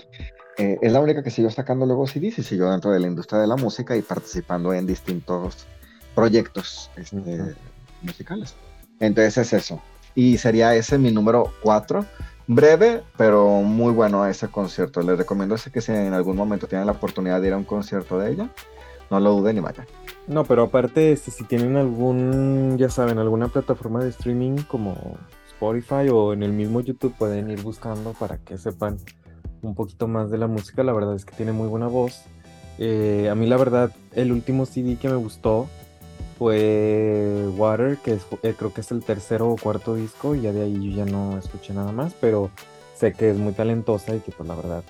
eh, 0.58 0.78
es 0.82 0.92
la 0.92 1.00
única 1.00 1.24
que 1.24 1.30
siguió 1.30 1.50
sacando 1.50 1.84
luego 1.84 2.06
CDs 2.06 2.38
y 2.38 2.42
siguió 2.44 2.70
dentro 2.70 2.92
de 2.92 3.00
la 3.00 3.08
industria 3.08 3.40
de 3.40 3.48
la 3.48 3.56
música 3.56 3.96
y 3.96 4.02
participando 4.02 4.72
en 4.72 4.86
distintos 4.86 5.66
proyectos 6.14 6.88
este, 6.96 7.54
musicales. 8.02 8.54
Entonces 9.00 9.36
es 9.38 9.52
eso. 9.52 9.82
Y 10.14 10.38
sería 10.38 10.74
ese 10.74 10.98
mi 10.98 11.10
número 11.10 11.52
4 11.62 12.04
breve, 12.46 13.02
pero 13.16 13.62
muy 13.62 13.92
bueno 13.92 14.26
ese 14.26 14.48
concierto. 14.48 15.02
Les 15.02 15.18
recomiendo 15.18 15.54
ese 15.54 15.70
que 15.70 15.80
si 15.80 15.92
en 15.92 16.12
algún 16.12 16.36
momento 16.36 16.66
tienen 16.66 16.86
la 16.86 16.92
oportunidad 16.92 17.40
de 17.40 17.48
ir 17.48 17.52
a 17.54 17.56
un 17.56 17.64
concierto 17.64 18.18
de 18.18 18.32
ella, 18.32 18.50
no 19.10 19.20
lo 19.20 19.32
duden 19.32 19.56
ni 19.56 19.62
vaya. 19.62 19.86
No, 20.26 20.44
pero 20.44 20.64
aparte, 20.64 21.12
este, 21.12 21.30
si 21.30 21.44
tienen 21.44 21.76
algún, 21.76 22.76
ya 22.78 22.88
saben, 22.88 23.18
alguna 23.18 23.48
plataforma 23.48 24.02
de 24.02 24.10
streaming 24.10 24.58
como 24.68 25.16
Spotify 25.48 26.08
o 26.10 26.32
en 26.32 26.42
el 26.42 26.52
mismo 26.52 26.80
YouTube, 26.80 27.14
pueden 27.18 27.50
ir 27.50 27.62
buscando 27.62 28.12
para 28.12 28.38
que 28.38 28.58
sepan 28.58 28.98
un 29.62 29.74
poquito 29.74 30.08
más 30.08 30.30
de 30.30 30.38
la 30.38 30.46
música. 30.46 30.82
La 30.82 30.92
verdad 30.92 31.14
es 31.14 31.24
que 31.24 31.34
tiene 31.34 31.52
muy 31.52 31.68
buena 31.68 31.88
voz. 31.88 32.24
Eh, 32.78 33.28
a 33.30 33.34
mí, 33.34 33.46
la 33.46 33.56
verdad, 33.56 33.92
el 34.12 34.32
último 34.32 34.66
CD 34.66 34.96
que 34.96 35.08
me 35.08 35.16
gustó 35.16 35.68
fue 36.42 37.48
Water, 37.56 37.98
que 37.98 38.18
eh, 38.42 38.54
creo 38.58 38.74
que 38.74 38.80
es 38.80 38.90
el 38.90 39.04
tercero 39.04 39.48
o 39.48 39.56
cuarto 39.56 39.94
disco, 39.94 40.34
y 40.34 40.40
ya 40.40 40.52
de 40.52 40.62
ahí 40.62 40.90
yo 40.90 40.96
ya 40.96 41.04
no 41.04 41.38
escuché 41.38 41.72
nada 41.72 41.92
más, 41.92 42.14
pero 42.20 42.50
sé 42.96 43.12
que 43.12 43.30
es 43.30 43.36
muy 43.36 43.52
talentosa 43.52 44.12
y 44.16 44.18
que, 44.18 44.32
pues, 44.32 44.48
la 44.48 44.56
verdad, 44.56 44.82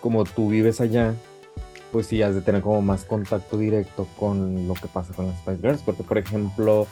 como 0.00 0.22
tú 0.22 0.48
vives 0.48 0.80
allá, 0.80 1.14
pues 1.90 2.06
sí 2.06 2.22
has 2.22 2.36
de 2.36 2.42
tener 2.42 2.62
como 2.62 2.80
más 2.80 3.04
contacto 3.04 3.58
directo 3.58 4.06
con 4.20 4.68
lo 4.68 4.74
que 4.74 4.86
pasa 4.86 5.12
con 5.12 5.26
las 5.26 5.36
Spice 5.38 5.60
Girls. 5.60 5.82
Porque, 5.82 6.04
por 6.04 6.16
ejemplo, 6.16 6.86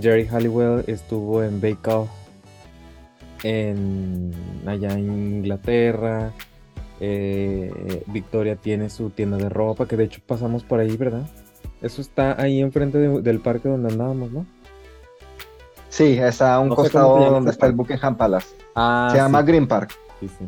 Jerry 0.00 0.28
Halliwell 0.28 0.84
estuvo 0.86 1.42
en 1.42 1.60
Bake 1.60 1.88
Off 1.88 2.08
en, 3.42 4.30
allá 4.66 4.92
en 4.92 5.38
Inglaterra. 5.38 6.30
Eh, 7.00 8.04
Victoria 8.06 8.54
tiene 8.54 8.88
su 8.88 9.10
tienda 9.10 9.36
de 9.36 9.48
ropa, 9.48 9.88
que 9.88 9.96
de 9.96 10.04
hecho 10.04 10.20
pasamos 10.24 10.62
por 10.62 10.78
ahí, 10.78 10.96
¿verdad? 10.96 11.26
Eso 11.84 12.00
está 12.00 12.40
ahí 12.40 12.60
enfrente 12.60 12.98
del 12.98 13.40
parque 13.40 13.68
donde 13.68 13.92
andábamos, 13.92 14.32
¿no? 14.32 14.46
Sí, 15.90 16.18
está 16.18 16.54
a 16.54 16.60
un 16.60 16.70
costado 16.70 17.30
donde 17.30 17.50
está 17.50 17.66
el 17.66 17.72
Buckingham 17.72 18.16
Palace. 18.16 18.56
Ah, 18.74 19.08
se 19.12 19.18
llama 19.18 19.42
Green 19.42 19.68
Park. 19.68 19.92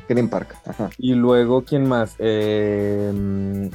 Green 0.08 0.28
Park. 0.28 0.56
Y 0.98 1.14
luego, 1.14 1.62
¿quién 1.62 1.86
más? 1.86 2.16
Eh, 2.18 3.12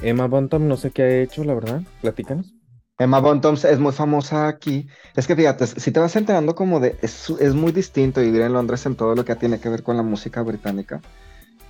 Emma 0.01 0.27
Bonton, 0.27 0.67
no 0.67 0.75
sé 0.75 0.91
qué 0.91 1.03
ha 1.03 1.21
hecho, 1.21 1.43
la 1.43 1.53
verdad. 1.53 1.81
Platícanos. 2.01 2.53
Emma 2.97 3.19
Bonton 3.19 3.55
es 3.55 3.79
muy 3.79 3.91
famosa 3.91 4.47
aquí. 4.47 4.87
Es 5.15 5.27
que 5.27 5.35
fíjate, 5.35 5.65
si 5.67 5.91
te 5.91 5.99
vas 5.99 6.15
enterando 6.15 6.55
como 6.55 6.79
de... 6.79 6.97
Es, 7.01 7.29
muy 7.53 7.71
distinto 7.71 8.21
vivir 8.21 8.41
en 8.41 8.53
Londres 8.53 8.85
en 8.85 8.95
todo 8.95 9.15
lo 9.15 9.25
que 9.25 9.35
tiene 9.35 9.59
que 9.59 9.69
ver 9.69 9.81
con 9.81 9.97
la 9.97 10.03
música 10.03 10.41
británica. 10.41 11.01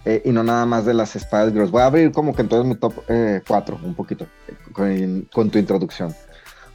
Eh, 0.06 0.22
y 0.26 0.32
no 0.32 0.44
nada 0.44 0.66
más 0.66 0.86
de 0.86 0.94
las 0.94 1.12
Spice 1.12 1.52
Girls. 1.52 1.72
Voy 1.72 1.82
a 1.82 1.86
abrir 1.86 2.12
como 2.12 2.34
que 2.34 2.42
entonces 2.42 2.68
mi 2.68 2.76
top 2.76 2.94
4, 3.48 3.76
eh, 3.76 3.86
un 3.86 3.94
poquito, 3.94 4.26
con, 4.74 5.50
tu 5.50 5.60
introducción. 5.60 6.16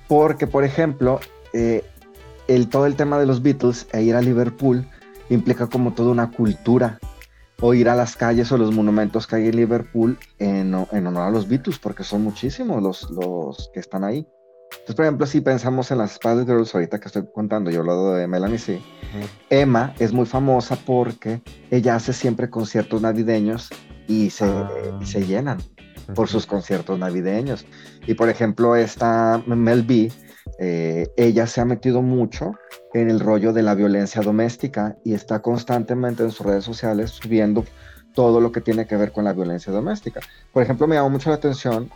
Porque, 0.07 0.47
por 0.47 0.65
ejemplo, 0.65 1.21
el, 1.53 2.69
todo 2.69 2.87
el 2.87 2.95
tema 2.95 3.19
de 3.19 3.27
los 3.27 3.43
Beatles 3.43 3.89
e 3.93 4.03
ir 4.03 4.15
a 4.15 4.21
Liverpool 4.21 4.87
implica 5.29 5.67
como 5.67 5.93
toda 5.93 6.11
una 6.11 6.31
cultura 6.31 6.99
o 7.61 7.75
ir 7.75 7.89
a 7.89 7.97
las 7.97 8.17
calles 8.17 8.53
o 8.53 8.59
los 8.59 8.73
monumentos 8.75 9.27
que 9.27 9.37
hay 9.37 9.49
en 9.49 9.57
Liverpool 9.57 10.19
en, 10.39 10.75
honor 10.75 11.23
a 11.23 11.31
los 11.31 11.49
Beatles, 11.49 11.79
porque 11.79 12.05
son 12.05 12.23
muchísimos 12.23 12.83
los, 12.83 13.11
los 13.11 13.71
que 13.73 13.81
están 13.81 14.05
ahí. 14.05 14.27
Entonces, 14.79 14.95
por 14.95 15.05
ejemplo, 15.05 15.27
si 15.27 15.41
pensamos 15.41 15.91
en 15.91 15.99
las 15.99 16.12
Spice 16.12 16.45
Girls, 16.45 16.75
ahorita 16.75 17.01
que 17.01 17.09
estoy 17.09 17.25
contando, 17.35 17.71
yo 17.71 17.79
he 17.79 17.81
hablado 17.81 18.15
de 18.15 18.27
Melanie 18.27 18.59
C. 18.59 18.81
Emma 19.51 19.95
es 19.99 20.12
muy 20.12 20.27
famosa 20.27 20.77
porque 20.87 21.43
ella 21.71 21.97
hace 21.97 22.12
siempre 22.12 22.51
conciertos 22.51 23.03
navideños 23.03 23.71
y 24.07 24.31
se, 24.31 24.47
se 25.05 25.27
llenan 25.27 25.59
por 26.15 26.29
sus 26.29 26.47
conciertos 26.47 26.99
navideños. 26.99 27.67
Y 28.07 28.15
por 28.15 28.29
ejemplo, 28.29 28.77
esta 28.77 29.43
Mel 29.47 29.83
B 29.83 30.11
eh, 30.59 31.09
ella 31.17 31.47
se 31.47 31.61
ha 31.61 31.65
metido 31.65 32.03
mucho 32.03 32.53
en 32.95 33.11
el 33.11 33.21
rollo 33.21 33.53
de 33.53 33.62
la 33.62 33.75
violencia 33.75 34.23
doméstica 34.23 34.97
y 35.05 35.15
está 35.15 35.43
constantemente 35.43 36.23
en 36.23 36.31
sus 36.31 36.47
redes 36.47 36.65
sociales 36.65 37.11
subiendo 37.11 37.65
todo 38.15 38.41
lo 38.41 38.53
que 38.53 38.61
tiene 38.61 38.87
que 38.87 38.97
ver 38.97 39.12
con 39.12 39.25
la 39.25 39.33
violencia 39.33 39.73
doméstica. 39.73 40.21
Por 40.53 40.62
ejemplo, 40.62 40.87
me 40.87 40.97
llamó 40.97 41.11
mucho 41.11 41.31
la 41.31 41.37
atención 41.37 41.91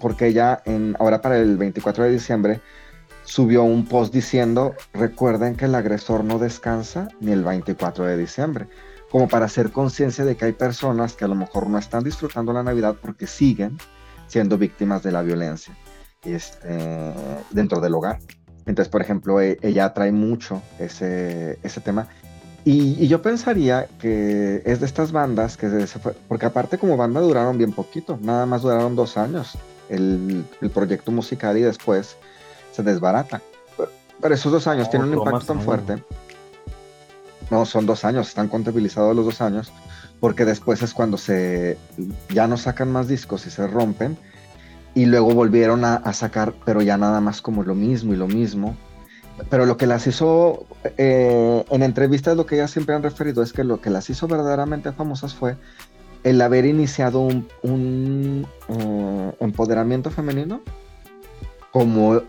porque 0.00 0.26
ella 0.26 0.62
en, 0.64 0.96
ahora 0.98 1.20
para 1.20 1.38
el 1.38 1.56
24 1.56 2.04
de 2.04 2.10
diciembre 2.10 2.60
subió 3.24 3.62
un 3.62 3.86
post 3.86 4.12
diciendo, 4.12 4.74
recuerden 4.92 5.56
que 5.56 5.64
el 5.64 5.74
agresor 5.74 6.24
no 6.24 6.38
descansa 6.38 7.08
ni 7.20 7.32
el 7.32 7.42
24 7.42 8.04
de 8.04 8.16
diciembre, 8.16 8.68
como 9.10 9.28
para 9.28 9.46
hacer 9.46 9.72
conciencia 9.72 10.24
de 10.24 10.36
que 10.36 10.46
hay 10.46 10.52
personas 10.52 11.14
que 11.14 11.24
a 11.24 11.28
lo 11.28 11.34
mejor 11.34 11.68
no 11.68 11.78
están 11.78 12.04
disfrutando 12.04 12.52
la 12.52 12.62
Navidad 12.62 12.96
porque 13.00 13.26
siguen 13.26 13.78
siendo 14.26 14.58
víctimas 14.58 15.02
de 15.02 15.12
la 15.12 15.22
violencia 15.22 15.74
este, 16.24 17.12
dentro 17.50 17.80
del 17.80 17.94
hogar. 17.94 18.18
Entonces, 18.66 18.90
por 18.90 19.02
ejemplo, 19.02 19.40
e, 19.40 19.58
ella 19.62 19.92
trae 19.92 20.12
mucho 20.12 20.62
ese, 20.78 21.58
ese 21.62 21.80
tema. 21.80 22.08
Y, 22.64 23.06
yo 23.08 23.20
pensaría 23.20 23.86
que 23.98 24.62
es 24.64 24.80
de 24.80 24.86
estas 24.86 25.12
bandas 25.12 25.56
que 25.56 25.86
se 25.86 25.98
fue, 25.98 26.14
porque 26.28 26.46
aparte 26.46 26.78
como 26.78 26.96
banda 26.96 27.20
duraron 27.20 27.58
bien 27.58 27.72
poquito, 27.72 28.18
nada 28.22 28.46
más 28.46 28.62
duraron 28.62 28.96
dos 28.96 29.16
años 29.18 29.58
el, 29.90 30.44
el 30.62 30.70
proyecto 30.70 31.12
musical 31.12 31.58
y 31.58 31.62
después 31.62 32.16
se 32.72 32.82
desbarata. 32.82 33.42
Pero, 34.20 34.34
esos 34.34 34.50
dos 34.50 34.66
años 34.66 34.88
tienen 34.88 35.08
un 35.08 35.18
impacto 35.18 35.46
tan 35.46 35.60
fuerte. 35.60 36.02
No, 37.50 37.66
son 37.66 37.84
dos 37.84 38.04
años, 38.04 38.28
están 38.28 38.48
contabilizados 38.48 39.14
los 39.14 39.26
dos 39.26 39.40
años, 39.42 39.70
porque 40.18 40.46
después 40.46 40.80
es 40.82 40.94
cuando 40.94 41.18
se 41.18 41.76
ya 42.30 42.46
no 42.46 42.56
sacan 42.56 42.90
más 42.90 43.06
discos 43.06 43.46
y 43.46 43.50
se 43.50 43.66
rompen 43.66 44.16
y 44.94 45.06
luego 45.06 45.34
volvieron 45.34 45.84
a, 45.84 46.12
sacar, 46.12 46.54
pero 46.64 46.80
ya 46.80 46.96
nada 46.96 47.20
más 47.20 47.42
como 47.42 47.64
lo 47.64 47.74
mismo 47.74 48.14
y 48.14 48.16
lo 48.16 48.28
mismo. 48.28 48.76
Pero 49.50 49.66
lo 49.66 49.76
que 49.76 49.86
las 49.86 50.06
hizo, 50.06 50.66
eh, 50.96 51.64
en 51.68 51.82
entrevistas 51.82 52.36
lo 52.36 52.46
que 52.46 52.54
ellas 52.54 52.70
siempre 52.70 52.94
han 52.94 53.02
referido 53.02 53.42
es 53.42 53.52
que 53.52 53.64
lo 53.64 53.80
que 53.80 53.90
las 53.90 54.08
hizo 54.08 54.28
verdaderamente 54.28 54.92
famosas 54.92 55.34
fue 55.34 55.56
el 56.22 56.40
haber 56.40 56.64
iniciado 56.64 57.20
un, 57.20 58.46
uh, 58.68 59.44
empoderamiento 59.44 60.10
femenino 60.10 60.62
como 61.70 62.22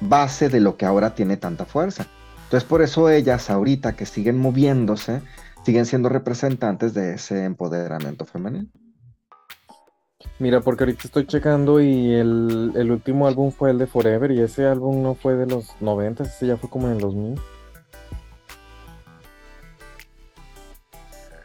base 0.00 0.48
de 0.48 0.60
lo 0.60 0.76
que 0.76 0.86
ahora 0.86 1.14
tiene 1.14 1.36
tanta 1.36 1.64
fuerza. 1.64 2.06
Entonces 2.44 2.68
por 2.68 2.82
eso 2.82 3.10
ellas 3.10 3.50
ahorita 3.50 3.96
que 3.96 4.06
siguen 4.06 4.38
moviéndose, 4.38 5.22
siguen 5.64 5.86
siendo 5.86 6.08
representantes 6.08 6.94
de 6.94 7.14
ese 7.14 7.44
empoderamiento 7.44 8.24
femenino. 8.24 8.68
Mira, 10.38 10.60
porque 10.60 10.84
ahorita 10.84 11.02
estoy 11.04 11.26
checando 11.26 11.80
y 11.80 12.12
el, 12.12 12.90
último 12.90 13.28
álbum 13.28 13.52
fue 13.52 13.70
el 13.70 13.78
de 13.78 13.86
Forever 13.86 14.32
y 14.32 14.40
ese 14.40 14.66
álbum 14.66 15.00
no 15.02 15.14
fue 15.14 15.34
de 15.36 15.46
los 15.46 15.68
90, 15.80 16.24
ese 16.24 16.48
ya 16.48 16.56
fue 16.56 16.68
como 16.68 16.88
en 16.88 16.94
el 16.94 17.00
2000. 17.00 17.40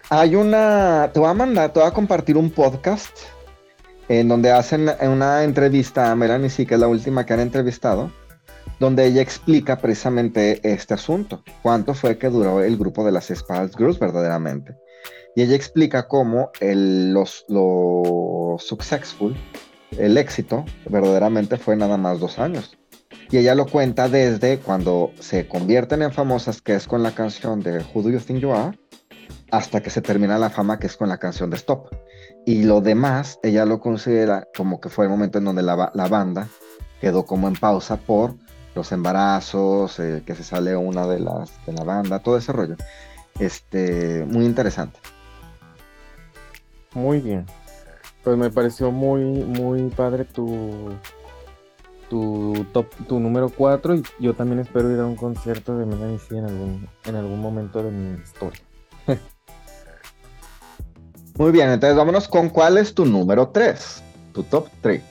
Hay 0.10 0.36
una, 0.36 1.12
te 1.14 1.20
voy 1.20 1.30
a 1.30 1.34
mandar, 1.36 1.72
te 1.72 1.80
voy 1.80 1.88
a 1.88 1.94
compartir 1.94 2.36
un 2.36 2.50
podcast 2.50 3.12
en 4.08 4.28
donde 4.28 4.52
hacen 4.52 4.90
una 5.02 5.44
entrevista 5.44 6.12
a 6.12 6.16
Melanie 6.16 6.50
sí, 6.50 6.66
que 6.66 6.74
es 6.74 6.80
la 6.80 6.88
última 6.88 7.28
que 7.28 7.34
han 7.34 7.42
entrevistado, 7.42 8.12
donde 8.80 9.06
ella 9.06 9.22
explica 9.22 9.78
precisamente 9.78 10.60
este 10.64 10.96
asunto, 10.96 11.44
cuánto 11.62 11.94
fue 11.94 12.18
que 12.18 12.30
duró 12.30 12.64
el 12.64 12.76
grupo 12.76 13.06
de 13.06 13.12
las 13.12 13.26
Spice 13.26 13.78
Girls 13.78 14.00
verdaderamente. 14.00 14.76
Y 15.40 15.44
ella 15.44 15.56
explica 15.56 16.10
cómo 16.10 16.52
el, 16.60 17.14
los, 17.14 17.46
lo 17.48 18.58
successful, 18.60 19.34
el 19.98 20.18
éxito, 20.18 20.66
verdaderamente 20.90 21.56
fue 21.56 21.78
nada 21.78 21.96
más 21.96 22.20
dos 22.20 22.40
años. 22.40 22.78
Y 23.32 23.38
ella 23.38 23.56
lo 23.56 23.66
cuenta 23.66 24.10
desde 24.10 24.58
cuando 24.58 25.14
se 25.18 25.48
convierten 25.48 26.02
en 26.02 26.12
famosas, 26.12 26.62
que 26.62 26.76
es 26.76 26.88
con 26.88 27.04
la 27.04 27.12
canción 27.12 27.62
de 27.62 27.78
Who 27.78 28.02
Do 28.02 28.10
You 28.10 28.20
Think 28.20 28.42
You 28.42 28.52
Are, 28.52 28.78
hasta 29.50 29.82
que 29.82 29.90
se 29.90 30.02
termina 30.02 30.38
la 30.38 30.50
fama, 30.50 30.78
que 30.78 30.88
es 30.88 30.98
con 30.98 31.08
la 31.08 31.20
canción 31.20 31.50
de 31.50 31.56
Stop. 31.56 31.88
Y 32.46 32.64
lo 32.64 32.82
demás, 32.82 33.40
ella 33.42 33.64
lo 33.64 33.80
considera 33.80 34.46
como 34.58 34.82
que 34.82 34.90
fue 34.90 35.06
el 35.06 35.10
momento 35.10 35.38
en 35.38 35.46
donde 35.46 35.62
la, 35.62 35.90
la 35.94 36.08
banda 36.10 36.50
quedó 37.00 37.26
como 37.26 37.48
en 37.48 37.56
pausa 37.56 37.96
por 37.96 38.36
los 38.76 38.92
embarazos, 38.92 40.02
eh, 40.02 40.22
que 40.26 40.36
se 40.36 40.44
sale 40.44 40.76
una 40.76 41.08
de 41.08 41.22
las 41.22 41.66
de 41.66 41.72
la 41.72 41.86
banda, 41.86 42.20
todo 42.20 42.38
ese 42.38 42.52
rollo. 42.52 42.76
Este, 43.40 44.26
muy 44.28 44.44
interesante. 44.44 45.00
Muy 46.94 47.20
bien. 47.20 47.46
Pues 48.24 48.38
me 48.38 48.50
pareció 48.50 48.92
muy, 48.92 49.24
muy 49.24 49.90
padre 49.90 50.26
tu, 50.26 50.90
tu 52.10 52.66
top, 52.74 52.88
tu 53.08 53.20
número 53.20 53.50
4 53.50 53.96
y 53.96 54.04
yo 54.20 54.34
también 54.34 54.60
espero 54.60 54.92
ir 54.92 55.00
a 55.00 55.06
un 55.06 55.16
concierto 55.16 55.78
de 55.78 55.86
Melanie 55.86 56.20
en 56.32 56.46
algún, 56.46 56.88
en 57.06 57.16
algún 57.16 57.40
momento 57.40 57.82
de 57.84 57.92
mi 57.92 58.20
historia. 58.22 58.62
Muy 61.38 61.52
bien, 61.52 61.70
entonces 61.70 61.96
vámonos 61.96 62.28
con 62.28 62.50
cuál 62.50 62.78
es 62.78 62.94
tu 62.94 63.06
número 63.06 63.48
3, 63.48 64.04
tu 64.34 64.44
top 64.44 64.68
3. 64.82 65.02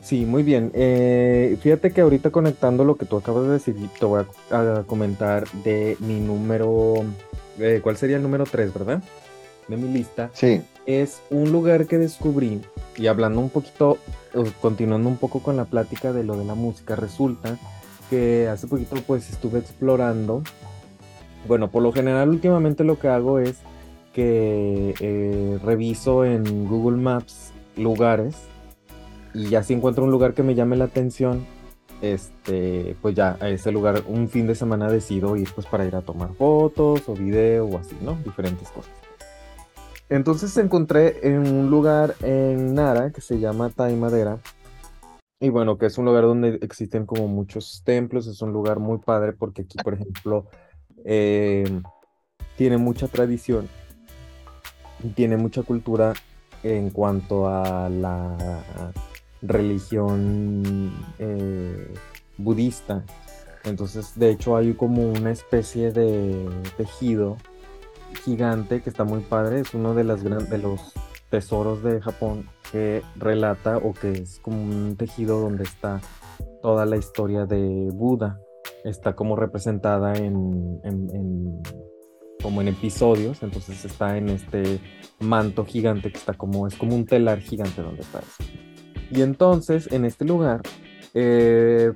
Sí, 0.00 0.24
muy 0.24 0.42
bien. 0.42 0.72
Eh, 0.74 1.58
fíjate 1.60 1.90
que 1.92 2.00
ahorita 2.00 2.30
conectando 2.30 2.82
lo 2.84 2.96
que 2.96 3.04
tú 3.04 3.18
acabas 3.18 3.44
de 3.44 3.50
decir, 3.50 3.76
te 3.98 4.06
voy 4.06 4.24
a, 4.50 4.78
a 4.78 4.82
comentar 4.84 5.46
de 5.62 5.98
mi 6.00 6.18
número, 6.18 6.94
eh, 7.58 7.80
¿cuál 7.82 7.98
sería 7.98 8.16
el 8.16 8.22
número 8.22 8.44
3, 8.44 8.72
verdad? 8.72 9.02
De 9.70 9.76
mi 9.76 9.88
lista. 9.88 10.30
Sí. 10.32 10.62
Es 10.84 11.22
un 11.30 11.52
lugar 11.52 11.86
que 11.86 11.96
descubrí 11.96 12.60
y 12.96 13.06
hablando 13.06 13.40
un 13.40 13.50
poquito, 13.50 13.98
continuando 14.60 15.08
un 15.08 15.16
poco 15.16 15.40
con 15.40 15.56
la 15.56 15.64
plática 15.64 16.12
de 16.12 16.24
lo 16.24 16.36
de 16.36 16.44
la 16.44 16.56
música, 16.56 16.96
resulta 16.96 17.56
que 18.10 18.48
hace 18.48 18.66
poquito 18.66 18.96
pues 19.06 19.30
estuve 19.30 19.60
explorando. 19.60 20.42
Bueno, 21.46 21.70
por 21.70 21.84
lo 21.84 21.92
general 21.92 22.30
últimamente 22.30 22.82
lo 22.82 22.98
que 22.98 23.06
hago 23.06 23.38
es 23.38 23.58
que 24.12 24.94
eh, 24.98 25.58
reviso 25.62 26.24
en 26.24 26.68
Google 26.68 27.00
Maps 27.00 27.52
lugares 27.76 28.34
y 29.32 29.50
ya 29.50 29.62
si 29.62 29.74
encuentro 29.74 30.02
un 30.02 30.10
lugar 30.10 30.34
que 30.34 30.42
me 30.42 30.56
llame 30.56 30.76
la 30.76 30.86
atención, 30.86 31.46
este, 32.02 32.96
pues 33.00 33.14
ya 33.14 33.36
a 33.40 33.48
ese 33.48 33.70
lugar 33.70 34.02
un 34.08 34.28
fin 34.28 34.48
de 34.48 34.56
semana 34.56 34.90
decido 34.90 35.36
ir 35.36 35.48
pues 35.54 35.68
para 35.68 35.84
ir 35.84 35.94
a 35.94 36.02
tomar 36.02 36.34
fotos 36.34 37.08
o 37.08 37.14
video 37.14 37.66
o 37.66 37.78
así, 37.78 37.96
¿no? 38.02 38.18
Diferentes 38.24 38.68
cosas. 38.70 38.99
Entonces 40.10 40.56
encontré 40.56 41.20
en 41.22 41.38
un 41.38 41.70
lugar 41.70 42.16
en 42.22 42.74
Nara 42.74 43.12
que 43.12 43.20
se 43.20 43.38
llama 43.38 43.70
Taimadera. 43.70 44.38
Y 45.38 45.50
bueno, 45.50 45.78
que 45.78 45.86
es 45.86 45.96
un 45.98 46.04
lugar 46.04 46.24
donde 46.24 46.58
existen 46.62 47.06
como 47.06 47.28
muchos 47.28 47.82
templos, 47.84 48.26
es 48.26 48.42
un 48.42 48.52
lugar 48.52 48.80
muy 48.80 48.98
padre 48.98 49.32
porque 49.32 49.62
aquí, 49.62 49.78
por 49.82 49.94
ejemplo, 49.94 50.48
eh, 51.04 51.80
tiene 52.58 52.76
mucha 52.76 53.06
tradición, 53.06 53.68
tiene 55.14 55.36
mucha 55.36 55.62
cultura 55.62 56.12
en 56.64 56.90
cuanto 56.90 57.46
a 57.46 57.88
la 57.88 58.62
religión 59.42 60.92
eh, 61.20 61.94
budista. 62.36 63.04
Entonces, 63.62 64.18
de 64.18 64.30
hecho, 64.30 64.56
hay 64.56 64.74
como 64.74 65.08
una 65.08 65.30
especie 65.30 65.92
de 65.92 66.48
tejido 66.76 67.36
gigante 68.24 68.82
que 68.82 68.90
está 68.90 69.04
muy 69.04 69.20
padre. 69.20 69.60
Es 69.60 69.74
uno 69.74 69.94
de, 69.94 70.04
las 70.04 70.22
de 70.22 70.58
los 70.58 70.92
tesoros 71.30 71.82
de 71.82 72.00
Japón 72.00 72.48
que 72.70 73.02
relata 73.16 73.78
o 73.78 73.92
que 73.92 74.12
es 74.12 74.38
como 74.40 74.62
un 74.62 74.96
tejido 74.96 75.40
donde 75.40 75.64
está 75.64 76.00
toda 76.62 76.86
la 76.86 76.96
historia 76.96 77.46
de 77.46 77.88
Buda. 77.92 78.38
Está 78.84 79.14
como 79.14 79.36
representada 79.36 80.14
en, 80.14 80.80
como 82.42 82.60
en 82.60 82.68
episodios, 82.68 83.42
entonces 83.42 83.84
está 83.84 84.16
en 84.16 84.30
este 84.30 84.80
manto 85.18 85.64
gigante 85.64 86.10
que 86.10 86.18
está 86.18 86.34
como, 86.34 86.66
es 86.66 86.74
como 86.76 86.94
un 86.94 87.04
telar 87.04 87.40
gigante 87.40 87.82
donde 87.82 88.02
está 88.02 88.20
eso. 88.20 88.50
Y 89.10 89.22
entonces, 89.22 89.90
en 89.92 90.04
este 90.04 90.24
lugar, 90.24 90.62
eh, 91.14 91.92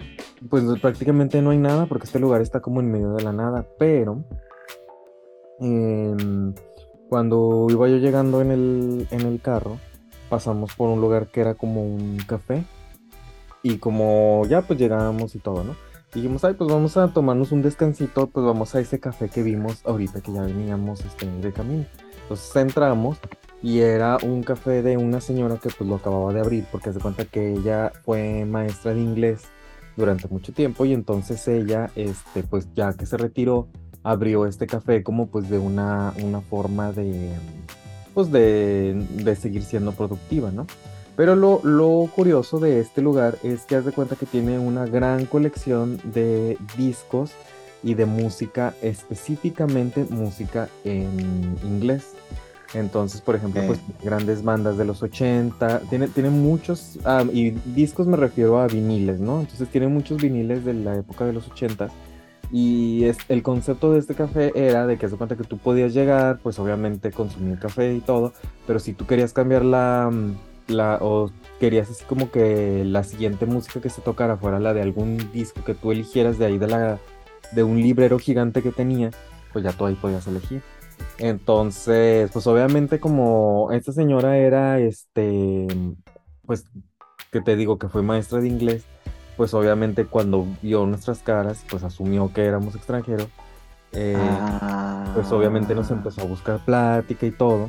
pues 0.50 0.64
prácticamente 0.80 1.40
no 1.40 1.50
hay 1.50 1.58
nada 1.58 1.86
porque 1.86 2.06
este 2.06 2.18
lugar 2.18 2.42
está 2.42 2.60
como 2.60 2.80
en 2.80 2.90
medio 2.90 3.12
de 3.12 3.22
la 3.22 3.32
nada, 3.32 3.66
pero 3.78 4.24
em, 5.60 6.54
cuando 7.08 7.66
iba 7.70 7.88
yo 7.88 7.96
llegando 7.98 8.40
en 8.40 8.50
el, 8.50 9.08
en 9.10 9.20
el 9.22 9.40
carro, 9.40 9.78
pasamos 10.28 10.74
por 10.74 10.88
un 10.88 11.00
lugar 11.00 11.28
que 11.28 11.40
era 11.40 11.54
como 11.54 11.82
un 11.82 12.18
café 12.26 12.64
y 13.62 13.78
como 13.78 14.44
ya 14.46 14.62
pues 14.62 14.78
llegábamos 14.78 15.34
y 15.34 15.38
todo, 15.38 15.64
¿no? 15.64 15.74
dijimos, 16.14 16.44
ay, 16.44 16.54
pues 16.54 16.70
vamos 16.70 16.96
a 16.96 17.08
tomarnos 17.08 17.52
un 17.52 17.62
descansito, 17.62 18.28
pues 18.28 18.46
vamos 18.46 18.74
a 18.74 18.80
ese 18.80 19.00
café 19.00 19.28
que 19.28 19.42
vimos 19.42 19.82
ahorita 19.84 20.20
que 20.20 20.32
ya 20.32 20.42
veníamos 20.42 21.04
este, 21.04 21.26
de 21.26 21.52
camino. 21.52 21.86
Entonces 22.22 22.54
entramos 22.56 23.18
y 23.62 23.80
era 23.80 24.18
un 24.22 24.42
café 24.42 24.82
de 24.82 24.96
una 24.96 25.20
señora 25.20 25.56
que 25.56 25.70
pues 25.70 25.88
lo 25.88 25.96
acababa 25.96 26.32
de 26.32 26.40
abrir 26.40 26.66
porque 26.70 26.92
se 26.92 27.00
cuenta 27.00 27.24
que 27.24 27.52
ella 27.52 27.92
fue 28.04 28.44
maestra 28.44 28.94
de 28.94 29.00
inglés 29.00 29.42
durante 29.96 30.28
mucho 30.28 30.52
tiempo 30.52 30.84
y 30.84 30.92
entonces 30.92 31.46
ella 31.48 31.90
este 31.96 32.42
pues 32.42 32.68
ya 32.74 32.92
que 32.94 33.06
se 33.06 33.16
retiró 33.16 33.68
abrió 34.04 34.46
este 34.46 34.68
café 34.68 35.02
como 35.02 35.26
pues 35.26 35.50
de 35.50 35.58
una, 35.58 36.12
una 36.22 36.40
forma 36.40 36.92
de 36.92 37.30
pues 38.12 38.30
de, 38.30 38.94
de 39.10 39.34
seguir 39.34 39.64
siendo 39.64 39.90
productiva, 39.90 40.52
¿no? 40.52 40.68
Pero 41.16 41.34
lo, 41.34 41.60
lo, 41.64 42.08
curioso 42.14 42.60
de 42.60 42.80
este 42.80 43.02
lugar 43.02 43.38
es 43.42 43.62
que 43.62 43.76
haz 43.76 43.84
de 43.84 43.92
cuenta 43.92 44.14
que 44.14 44.26
tiene 44.26 44.58
una 44.58 44.86
gran 44.86 45.26
colección 45.26 46.00
de 46.04 46.56
discos 46.76 47.32
y 47.82 47.94
de 47.94 48.06
música, 48.06 48.74
específicamente 48.82 50.06
música 50.10 50.68
en 50.84 51.56
inglés. 51.64 52.12
Entonces, 52.72 53.20
por 53.20 53.36
ejemplo, 53.36 53.62
pues 53.66 53.78
grandes 54.02 54.42
bandas 54.42 54.76
de 54.76 54.84
los 54.84 55.02
80, 55.02 55.82
tiene, 55.90 56.08
tiene 56.08 56.30
muchos, 56.30 56.98
ah, 57.04 57.24
y 57.32 57.50
discos 57.50 58.08
me 58.08 58.16
refiero 58.16 58.58
a 58.58 58.66
viniles, 58.66 59.20
¿no? 59.20 59.40
Entonces 59.40 59.68
tiene 59.68 59.86
muchos 59.86 60.20
viniles 60.20 60.64
de 60.64 60.74
la 60.74 60.96
época 60.96 61.24
de 61.24 61.32
los 61.32 61.48
80 61.48 61.88
y 62.56 63.06
es, 63.06 63.18
el 63.28 63.42
concepto 63.42 63.90
de 63.90 63.98
este 63.98 64.14
café 64.14 64.52
era 64.54 64.86
de 64.86 64.96
que 64.96 65.08
se 65.08 65.16
cuenta 65.16 65.34
que 65.34 65.42
tú 65.42 65.58
podías 65.58 65.92
llegar, 65.92 66.38
pues 66.40 66.56
obviamente 66.60 67.10
consumir 67.10 67.58
café 67.58 67.92
y 67.92 68.00
todo, 68.00 68.32
pero 68.64 68.78
si 68.78 68.92
tú 68.92 69.08
querías 69.08 69.32
cambiar 69.32 69.64
la, 69.64 70.08
la, 70.68 70.98
o 71.00 71.32
querías 71.58 71.90
así 71.90 72.04
como 72.04 72.30
que 72.30 72.84
la 72.84 73.02
siguiente 73.02 73.44
música 73.46 73.80
que 73.80 73.90
se 73.90 74.02
tocara 74.02 74.36
fuera 74.36 74.60
la 74.60 74.72
de 74.72 74.82
algún 74.82 75.32
disco 75.32 75.64
que 75.64 75.74
tú 75.74 75.90
eligieras 75.90 76.38
de 76.38 76.46
ahí 76.46 76.58
de 76.58 76.68
la, 76.68 77.00
de 77.50 77.64
un 77.64 77.82
librero 77.82 78.20
gigante 78.20 78.62
que 78.62 78.70
tenía, 78.70 79.10
pues 79.52 79.64
ya 79.64 79.72
tú 79.72 79.86
ahí 79.86 79.96
podías 79.96 80.24
elegir. 80.28 80.62
Entonces, 81.18 82.30
pues 82.32 82.46
obviamente 82.46 83.00
como 83.00 83.72
esta 83.72 83.90
señora 83.90 84.38
era, 84.38 84.78
este, 84.78 85.66
pues, 86.46 86.66
que 87.32 87.40
te 87.40 87.56
digo 87.56 87.80
que 87.80 87.88
fue 87.88 88.02
maestra 88.02 88.38
de 88.38 88.46
inglés, 88.46 88.84
pues 89.36 89.54
obviamente 89.54 90.06
cuando 90.06 90.46
vio 90.62 90.86
nuestras 90.86 91.20
caras, 91.20 91.64
pues 91.68 91.82
asumió 91.82 92.32
que 92.32 92.44
éramos 92.44 92.74
extranjeros, 92.74 93.28
eh, 93.92 94.16
pues 95.14 95.30
obviamente 95.32 95.74
nos 95.74 95.90
empezó 95.90 96.22
a 96.22 96.24
buscar 96.24 96.64
plática 96.64 97.26
y 97.26 97.30
todo. 97.30 97.66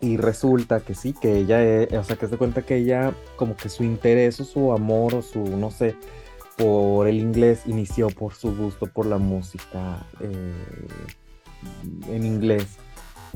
Y 0.00 0.16
resulta 0.16 0.80
que 0.80 0.94
sí, 0.94 1.14
que 1.14 1.36
ella, 1.38 1.62
e, 1.62 1.96
o 1.96 2.04
sea, 2.04 2.16
que 2.16 2.26
se 2.28 2.36
cuenta 2.36 2.62
que 2.62 2.76
ella, 2.76 3.14
como 3.36 3.56
que 3.56 3.68
su 3.68 3.84
interés 3.84 4.38
o 4.40 4.44
su 4.44 4.72
amor 4.72 5.14
o 5.14 5.22
su, 5.22 5.40
no 5.56 5.70
sé, 5.70 5.96
por 6.56 7.08
el 7.08 7.18
inglés 7.18 7.62
inició 7.66 8.08
por 8.10 8.34
su 8.34 8.54
gusto 8.54 8.86
por 8.86 9.06
la 9.06 9.18
música. 9.18 10.06
Eh, 10.20 10.52
en 12.08 12.26
inglés, 12.26 12.76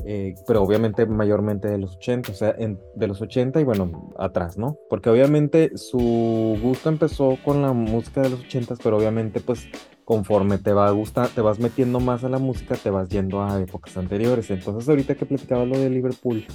eh, 0.05 0.35
pero 0.47 0.63
obviamente 0.63 1.05
mayormente 1.05 1.67
de 1.67 1.77
los 1.77 1.95
80, 1.97 2.31
o 2.31 2.35
sea, 2.35 2.53
de 2.53 3.07
los 3.07 3.21
80 3.21 3.59
y 3.61 3.63
bueno, 3.63 4.13
atrás, 4.17 4.57
¿no? 4.57 4.77
Porque 4.89 5.09
obviamente 5.09 5.77
su 5.77 6.57
gusto 6.61 6.89
empezó 6.89 7.37
con 7.43 7.61
la 7.61 7.73
música 7.73 8.21
de 8.21 8.29
los 8.29 8.41
80, 8.41 8.75
pero 8.83 8.97
obviamente 8.97 9.39
pues 9.39 9.67
conforme 10.05 10.57
te 10.57 10.73
va 10.73 10.87
a 10.87 10.91
gustar, 10.91 11.27
te 11.27 11.41
vas 11.41 11.59
metiendo 11.59 11.99
más 11.99 12.23
a 12.23 12.29
la 12.29 12.39
música, 12.39 12.75
te 12.75 12.89
vas 12.89 13.09
yendo 13.09 13.43
a 13.43 13.61
épocas 13.61 13.95
anteriores. 13.95 14.49
Entonces 14.49 14.89
ahorita 14.89 15.15
que 15.15 15.25
platicaba 15.25 15.65
lo 15.65 15.77
de 15.77 15.89
Liverpool, 15.89 16.45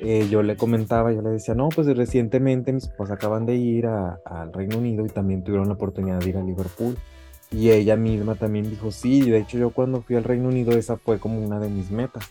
eh, 0.00 0.26
yo 0.28 0.42
le 0.42 0.56
comentaba, 0.56 1.12
yo 1.12 1.22
le 1.22 1.30
decía, 1.30 1.54
no, 1.54 1.68
pues 1.68 1.86
recientemente 1.96 2.72
mis 2.72 2.88
papás 2.88 3.12
acaban 3.12 3.46
de 3.46 3.54
ir 3.54 3.86
al 3.86 4.52
Reino 4.52 4.78
Unido 4.78 5.06
y 5.06 5.08
también 5.08 5.44
tuvieron 5.44 5.68
la 5.68 5.74
oportunidad 5.74 6.18
de 6.18 6.28
ir 6.30 6.36
a 6.36 6.42
Liverpool. 6.42 6.96
Y 7.50 7.70
ella 7.70 7.96
misma 7.96 8.34
también 8.34 8.68
dijo, 8.68 8.90
sí, 8.90 9.30
de 9.30 9.38
hecho 9.38 9.56
yo 9.56 9.70
cuando 9.70 10.02
fui 10.02 10.16
al 10.16 10.24
Reino 10.24 10.48
Unido 10.48 10.72
esa 10.72 10.96
fue 10.96 11.20
como 11.20 11.38
una 11.40 11.60
de 11.60 11.68
mis 11.68 11.90
metas, 11.92 12.28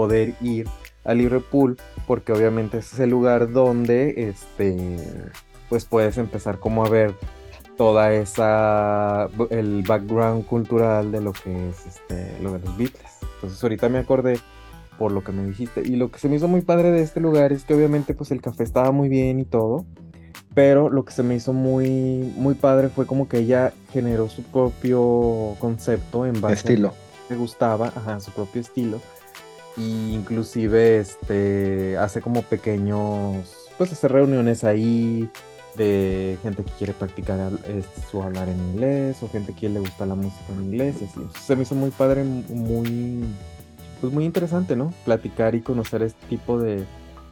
poder 0.00 0.32
ir 0.40 0.66
a 1.04 1.12
Liverpool, 1.12 1.76
porque 2.06 2.32
obviamente 2.32 2.78
ese 2.78 2.94
es 2.94 3.00
el 3.00 3.10
lugar 3.10 3.52
donde, 3.52 4.30
este, 4.30 4.96
pues 5.68 5.84
puedes 5.84 6.16
empezar 6.16 6.58
como 6.58 6.86
a 6.86 6.88
ver 6.88 7.14
toda 7.76 8.14
esa, 8.14 9.28
el 9.50 9.82
background 9.86 10.46
cultural 10.46 11.12
de 11.12 11.20
lo 11.20 11.34
que 11.34 11.68
es, 11.68 11.84
este, 11.84 12.34
lo 12.40 12.54
de 12.54 12.60
los 12.60 12.78
Beatles. 12.78 13.12
Entonces 13.34 13.62
ahorita 13.62 13.90
me 13.90 13.98
acordé 13.98 14.38
por 14.98 15.12
lo 15.12 15.22
que 15.22 15.32
me 15.32 15.44
dijiste. 15.44 15.82
Y 15.84 15.96
lo 15.96 16.10
que 16.10 16.18
se 16.18 16.30
me 16.30 16.36
hizo 16.36 16.48
muy 16.48 16.62
padre 16.62 16.90
de 16.92 17.02
este 17.02 17.20
lugar 17.20 17.52
es 17.52 17.64
que 17.64 17.74
obviamente 17.74 18.14
pues 18.14 18.30
el 18.30 18.40
café 18.40 18.62
estaba 18.64 18.90
muy 18.90 19.10
bien 19.10 19.38
y 19.38 19.44
todo, 19.44 19.84
pero 20.54 20.88
lo 20.88 21.04
que 21.04 21.12
se 21.12 21.22
me 21.22 21.34
hizo 21.34 21.52
muy, 21.52 22.32
muy 22.38 22.54
padre 22.54 22.88
fue 22.88 23.04
como 23.04 23.28
que 23.28 23.40
ella 23.40 23.74
generó 23.92 24.30
su 24.30 24.44
propio 24.44 25.56
concepto 25.58 26.24
en 26.24 26.40
base 26.40 26.54
Estilo. 26.54 26.88
a 26.88 26.90
lo 26.92 26.96
que 27.28 27.34
le 27.34 27.40
gustaba, 27.40 27.88
ajá, 27.88 28.18
su 28.20 28.30
propio 28.30 28.62
estilo. 28.62 28.98
Y 29.76 30.14
inclusive 30.14 30.98
este 30.98 31.96
hace 31.96 32.20
como 32.20 32.42
pequeños, 32.42 33.68
pues 33.78 33.92
hace 33.92 34.08
reuniones 34.08 34.64
ahí 34.64 35.30
de 35.76 36.36
gente 36.42 36.64
que 36.64 36.72
quiere 36.72 36.92
practicar 36.92 37.52
este, 37.66 38.00
su 38.10 38.22
hablar 38.22 38.48
en 38.48 38.58
inglés 38.58 39.22
o 39.22 39.28
gente 39.28 39.54
que 39.54 39.68
le 39.68 39.80
gusta 39.80 40.04
la 40.04 40.14
música 40.14 40.52
en 40.52 40.64
inglés 40.64 40.96
y 41.00 41.04
así. 41.04 41.20
Se 41.40 41.56
me 41.56 41.62
hizo 41.62 41.74
muy 41.74 41.90
padre, 41.90 42.24
muy, 42.24 43.24
pues 44.00 44.12
muy 44.12 44.24
interesante, 44.24 44.76
¿no? 44.76 44.92
Platicar 45.04 45.54
y 45.54 45.60
conocer 45.60 46.02
este 46.02 46.26
tipo 46.26 46.58
de, 46.58 46.84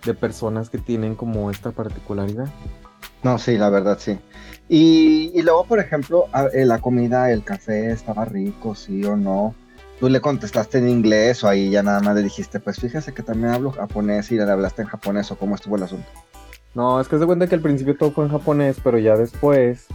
de 0.04 0.14
personas 0.14 0.70
que 0.70 0.78
tienen 0.78 1.14
como 1.14 1.50
esta 1.50 1.72
particularidad. 1.72 2.48
No, 3.22 3.38
sí, 3.38 3.58
la 3.58 3.68
verdad 3.68 3.98
sí. 4.00 4.18
Y, 4.68 5.40
luego, 5.42 5.64
por 5.64 5.80
ejemplo, 5.80 6.26
eh, 6.52 6.64
la 6.64 6.78
comida, 6.78 7.32
el 7.32 7.42
café 7.42 7.90
estaba 7.90 8.24
rico, 8.24 8.74
sí 8.74 9.04
o 9.04 9.16
no. 9.16 9.54
Tú 10.00 10.08
le 10.08 10.20
contestaste 10.20 10.78
en 10.78 10.88
inglés 10.88 11.42
o 11.42 11.48
ahí 11.48 11.70
ya 11.70 11.82
nada 11.82 12.00
más 12.00 12.14
le 12.14 12.22
dijiste, 12.22 12.60
pues 12.60 12.78
fíjese 12.78 13.12
que 13.12 13.22
también 13.22 13.52
hablo 13.52 13.72
japonés 13.72 14.30
y 14.30 14.36
le 14.36 14.44
hablaste 14.44 14.82
en 14.82 14.88
japonés 14.88 15.30
o 15.32 15.36
cómo 15.36 15.56
estuvo 15.56 15.76
el 15.76 15.82
asunto. 15.82 16.06
No, 16.74 17.00
es 17.00 17.08
que 17.08 17.18
se 17.18 17.26
cuenta 17.26 17.48
que 17.48 17.56
al 17.56 17.60
principio 17.60 17.96
todo 17.96 18.12
fue 18.12 18.24
en 18.24 18.30
japonés, 18.30 18.76
pero 18.82 18.98
ya 18.98 19.16
después 19.16 19.88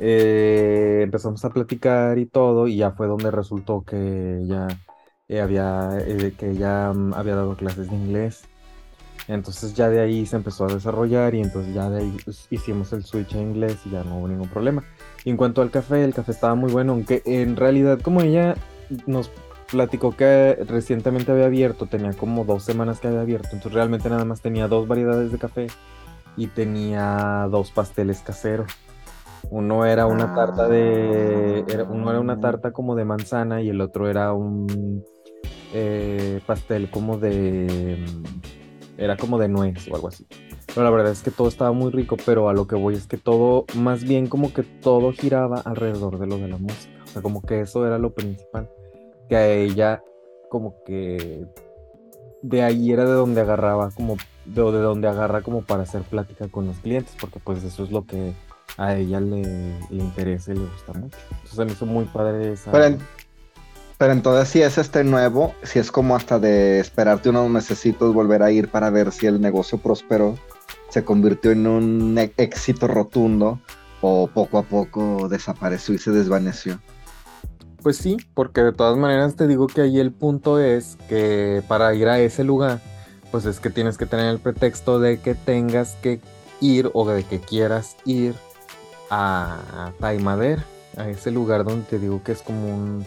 eh, 0.00 1.00
empezamos 1.04 1.44
a 1.44 1.50
platicar 1.50 2.18
y 2.18 2.26
todo, 2.26 2.66
y 2.66 2.78
ya 2.78 2.90
fue 2.90 3.06
donde 3.06 3.30
resultó 3.30 3.84
que 3.84 4.42
ya 4.46 4.66
eh, 5.28 5.40
había, 5.40 5.90
eh, 6.00 6.34
que 6.36 6.54
ya 6.56 6.92
mm, 6.92 7.14
había 7.14 7.36
dado 7.36 7.56
clases 7.56 7.88
de 7.88 7.96
inglés. 7.96 8.44
Entonces 9.28 9.74
ya 9.74 9.88
de 9.88 10.00
ahí 10.00 10.26
se 10.26 10.36
empezó 10.36 10.64
a 10.64 10.74
desarrollar 10.74 11.34
y 11.34 11.40
entonces 11.40 11.72
ya 11.72 11.88
de 11.88 12.02
ahí 12.02 12.16
hicimos 12.50 12.92
el 12.92 13.04
switch 13.04 13.34
a 13.36 13.40
inglés 13.40 13.78
y 13.86 13.90
ya 13.90 14.04
no 14.04 14.18
hubo 14.18 14.28
ningún 14.28 14.48
problema. 14.48 14.84
Y 15.24 15.30
en 15.30 15.36
cuanto 15.36 15.62
al 15.62 15.70
café, 15.70 16.04
el 16.04 16.12
café 16.12 16.32
estaba 16.32 16.54
muy 16.54 16.70
bueno, 16.70 16.92
aunque 16.92 17.22
en 17.24 17.56
realidad 17.56 18.00
como 18.00 18.20
ella 18.20 18.54
nos 19.06 19.30
platicó 19.70 20.12
que 20.16 20.56
recientemente 20.68 21.32
había 21.32 21.46
abierto, 21.46 21.86
tenía 21.86 22.12
como 22.12 22.44
dos 22.44 22.64
semanas 22.64 23.00
que 23.00 23.08
había 23.08 23.20
abierto, 23.22 23.48
entonces 23.52 23.72
realmente 23.72 24.08
nada 24.10 24.24
más 24.24 24.40
tenía 24.40 24.68
dos 24.68 24.86
variedades 24.86 25.32
de 25.32 25.38
café 25.38 25.66
y 26.36 26.48
tenía 26.48 27.48
dos 27.50 27.70
pasteles 27.70 28.20
caseros. 28.20 28.70
Uno 29.50 29.84
era 29.84 30.06
una 30.06 30.32
tarta 30.32 30.68
de, 30.68 31.64
era- 31.68 31.84
uno 31.88 32.10
era 32.10 32.20
una 32.20 32.40
tarta 32.40 32.72
como 32.72 32.94
de 32.94 33.04
manzana 33.04 33.62
y 33.62 33.68
el 33.68 33.80
otro 33.80 34.08
era 34.08 34.32
un 34.32 35.04
eh, 35.72 36.40
pastel 36.46 36.90
como 36.90 37.18
de, 37.18 38.02
era 38.96 39.16
como 39.16 39.38
de 39.38 39.48
nuez 39.48 39.88
o 39.90 39.94
algo 39.96 40.08
así. 40.08 40.26
Pero 40.68 40.82
la 40.84 40.90
verdad 40.90 41.12
es 41.12 41.22
que 41.22 41.30
todo 41.30 41.48
estaba 41.48 41.72
muy 41.72 41.90
rico, 41.92 42.16
pero 42.24 42.48
a 42.48 42.52
lo 42.54 42.66
que 42.66 42.74
voy 42.74 42.94
es 42.94 43.06
que 43.06 43.16
todo, 43.16 43.64
más 43.76 44.02
bien 44.04 44.26
como 44.28 44.52
que 44.52 44.62
todo 44.62 45.12
giraba 45.12 45.60
alrededor 45.64 46.18
de 46.18 46.26
lo 46.26 46.38
de 46.38 46.48
la 46.48 46.56
música. 46.58 46.92
O 47.04 47.06
sea, 47.08 47.22
como 47.22 47.42
que 47.42 47.60
eso 47.60 47.86
era 47.86 47.98
lo 47.98 48.12
principal. 48.12 48.68
Que 49.28 49.36
a 49.36 49.46
ella, 49.48 50.02
como 50.50 50.74
que 50.84 51.46
de 52.42 52.62
ahí 52.62 52.92
era 52.92 53.04
de 53.04 53.12
donde 53.12 53.40
agarraba 53.40 53.90
como, 53.90 54.16
de, 54.44 54.62
de 54.62 54.78
donde 54.78 55.08
agarra 55.08 55.40
como 55.42 55.62
para 55.62 55.84
hacer 55.84 56.02
plática 56.02 56.48
con 56.48 56.66
los 56.66 56.76
clientes, 56.78 57.14
porque 57.18 57.40
pues 57.40 57.64
eso 57.64 57.84
es 57.84 57.90
lo 57.90 58.04
que 58.04 58.34
a 58.76 58.96
ella 58.96 59.20
le, 59.20 59.40
interesa 59.90 60.52
y 60.52 60.56
le 60.56 60.66
gusta 60.66 60.92
mucho. 60.92 61.16
Entonces 61.30 61.58
me 61.66 61.72
hizo 61.72 61.86
muy 61.86 62.04
padre 62.04 62.52
esa. 62.52 62.70
Pero, 62.70 62.98
pero 63.96 64.12
entonces 64.12 64.48
si 64.48 64.62
es 64.62 64.76
este 64.78 65.04
nuevo, 65.04 65.54
si 65.62 65.78
es 65.78 65.90
como 65.90 66.16
hasta 66.16 66.38
de 66.38 66.80
esperarte 66.80 67.30
unos 67.30 67.48
mesecitos 67.48 68.12
volver 68.12 68.42
a 68.42 68.50
ir 68.50 68.68
para 68.68 68.90
ver 68.90 69.12
si 69.12 69.26
el 69.26 69.40
negocio 69.40 69.78
prosperó, 69.78 70.36
se 70.90 71.04
convirtió 71.04 71.52
en 71.52 71.66
un 71.66 72.18
e- 72.18 72.32
éxito 72.36 72.86
rotundo 72.86 73.58
o 74.00 74.26
poco 74.26 74.58
a 74.58 74.62
poco 74.64 75.28
desapareció 75.28 75.94
y 75.94 75.98
se 75.98 76.10
desvaneció. 76.10 76.78
Pues 77.84 77.98
sí, 77.98 78.16
porque 78.32 78.62
de 78.62 78.72
todas 78.72 78.96
maneras 78.96 79.36
te 79.36 79.46
digo 79.46 79.66
que 79.66 79.82
ahí 79.82 80.00
el 80.00 80.10
punto 80.10 80.58
es 80.58 80.96
que 81.06 81.62
para 81.68 81.94
ir 81.94 82.08
a 82.08 82.18
ese 82.18 82.42
lugar, 82.42 82.80
pues 83.30 83.44
es 83.44 83.60
que 83.60 83.68
tienes 83.68 83.98
que 83.98 84.06
tener 84.06 84.24
el 84.30 84.38
pretexto 84.38 84.98
de 84.98 85.20
que 85.20 85.34
tengas 85.34 85.94
que 85.96 86.18
ir 86.62 86.90
o 86.94 87.06
de 87.06 87.24
que 87.24 87.40
quieras 87.40 87.98
ir 88.06 88.34
a 89.10 89.92
Taimader, 90.00 90.60
a 90.96 91.10
ese 91.10 91.30
lugar 91.30 91.64
donde 91.64 91.84
te 91.84 91.98
digo 91.98 92.22
que 92.24 92.32
es 92.32 92.40
como 92.40 92.74
un, 92.74 93.06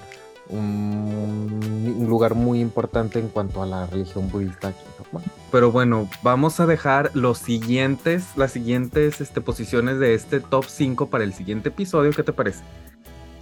un, 0.50 1.96
un 1.98 2.08
lugar 2.08 2.36
muy 2.36 2.62
importante 2.62 3.18
en 3.18 3.30
cuanto 3.30 3.64
a 3.64 3.66
la 3.66 3.88
religión 3.88 4.30
budista 4.30 4.68
aquí 4.68 4.84
en 4.86 5.04
Japón. 5.04 5.24
Pero 5.52 5.72
bueno, 5.72 6.08
vamos 6.22 6.60
a 6.60 6.68
dejar 6.68 7.10
los 7.16 7.40
siguientes, 7.40 8.26
las 8.36 8.52
siguientes 8.52 9.22
este, 9.22 9.42
posiciones 9.42 9.98
de 9.98 10.14
este 10.14 10.40
top 10.40 10.66
5 10.68 11.08
para 11.08 11.24
el 11.24 11.34
siguiente 11.34 11.70
episodio. 11.70 12.12
¿Qué 12.12 12.22
te 12.22 12.32
parece? 12.32 12.62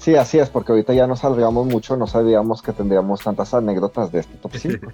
Sí, 0.05 0.13
así 0.15 0.37
es, 0.37 0.51
porque 0.51 0.71
ahorita 0.71 0.93
ya 0.93 1.07
nos 1.07 1.21
salgamos 1.21 1.65
mucho, 1.65 1.97
no 1.97 2.05
sabíamos 2.05 2.61
que 2.61 2.71
tendríamos 2.73 3.21
tantas 3.21 3.55
anécdotas 3.55 4.11
de 4.11 4.19
este 4.19 4.37
top 4.37 4.51
5. 4.55 4.93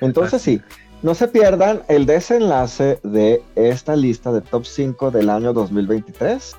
Entonces 0.00 0.40
sí, 0.40 0.62
no 1.02 1.14
se 1.14 1.28
pierdan 1.28 1.82
el 1.88 2.06
desenlace 2.06 2.98
de 3.02 3.42
esta 3.54 3.94
lista 3.96 4.32
de 4.32 4.40
top 4.40 4.64
5 4.64 5.10
del 5.10 5.28
año 5.28 5.52
2023 5.52 6.56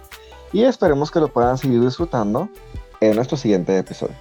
y 0.53 0.61
esperemos 0.61 1.09
que 1.09 1.19
lo 1.19 1.29
puedan 1.29 1.57
seguir 1.57 1.81
disfrutando 1.81 2.49
en 3.01 3.15
nuestro 3.15 3.35
siguiente 3.35 3.75
episodio. 3.75 4.15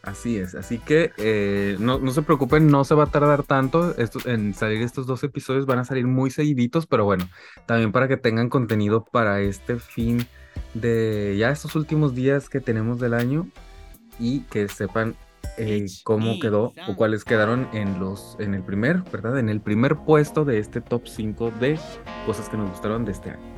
Así 0.00 0.38
es, 0.38 0.54
así 0.54 0.78
que 0.78 1.12
eh, 1.18 1.76
no, 1.80 1.98
no 1.98 2.10
se 2.10 2.22
preocupen, 2.22 2.68
no 2.68 2.84
se 2.84 2.94
va 2.94 3.04
a 3.04 3.10
tardar 3.10 3.42
tanto 3.42 3.94
en 4.24 4.54
salir 4.54 4.80
estos 4.80 5.06
dos 5.06 5.22
episodios, 5.24 5.66
van 5.66 5.78
a 5.78 5.84
salir 5.84 6.06
muy 6.06 6.30
seguiditos, 6.30 6.86
pero 6.86 7.04
bueno, 7.04 7.28
también 7.66 7.92
para 7.92 8.08
que 8.08 8.16
tengan 8.16 8.48
contenido 8.48 9.04
para 9.04 9.42
este 9.42 9.76
fin 9.78 10.26
de 10.74 11.36
ya 11.38 11.50
estos 11.50 11.74
últimos 11.76 12.14
días 12.14 12.48
que 12.48 12.60
tenemos 12.60 12.98
del 13.00 13.14
año 13.14 13.48
y 14.18 14.40
que 14.40 14.68
sepan 14.68 15.16
eh, 15.56 15.86
cómo 16.02 16.38
quedó 16.40 16.72
o 16.88 16.96
cuáles 16.96 17.24
quedaron 17.24 17.68
en 17.72 18.00
los 18.00 18.36
en 18.40 18.54
el 18.54 18.62
primer, 18.62 19.02
¿verdad? 19.12 19.38
En 19.38 19.48
el 19.48 19.60
primer 19.60 19.96
puesto 19.96 20.44
de 20.44 20.58
este 20.58 20.80
top 20.80 21.06
5 21.06 21.52
de 21.60 21.78
cosas 22.26 22.48
que 22.48 22.56
nos 22.56 22.70
gustaron 22.70 23.04
de 23.04 23.12
este 23.12 23.30
año. 23.30 23.54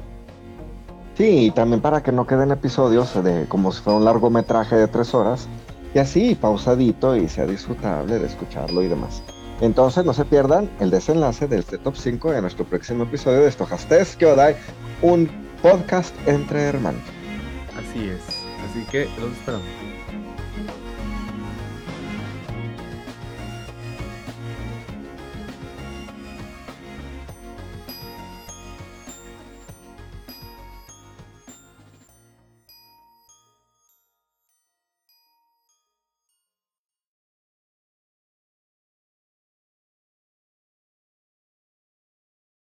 Sí, 1.16 1.46
y 1.46 1.50
también 1.50 1.80
para 1.80 2.02
que 2.02 2.12
no 2.12 2.26
queden 2.26 2.50
episodios 2.50 3.22
de 3.24 3.46
como 3.48 3.72
si 3.72 3.82
fuera 3.82 3.98
un 3.98 4.04
largometraje 4.04 4.76
de 4.76 4.88
tres 4.88 5.14
horas 5.14 5.48
y 5.94 5.98
así 5.98 6.34
pausadito 6.34 7.16
y 7.16 7.28
sea 7.28 7.46
disfrutable 7.46 8.18
de 8.18 8.26
escucharlo 8.26 8.82
y 8.82 8.88
demás. 8.88 9.22
Entonces 9.62 10.04
no 10.04 10.12
se 10.12 10.26
pierdan 10.26 10.68
el 10.80 10.90
desenlace 10.90 11.48
de 11.48 11.58
este 11.58 11.78
top 11.78 11.96
5 11.96 12.34
en 12.34 12.42
nuestro 12.42 12.66
próximo 12.66 13.04
episodio 13.04 13.40
de 13.40 13.50
Stochastes 13.50 14.16
Kyodai, 14.16 14.56
un 15.00 15.45
podcast 15.62 16.14
entre 16.26 16.62
hermanos. 16.62 17.02
Así 17.76 18.08
es, 18.08 18.22
así 18.68 18.84
que 18.90 19.06
los 19.20 19.32
esperamos. 19.32 19.85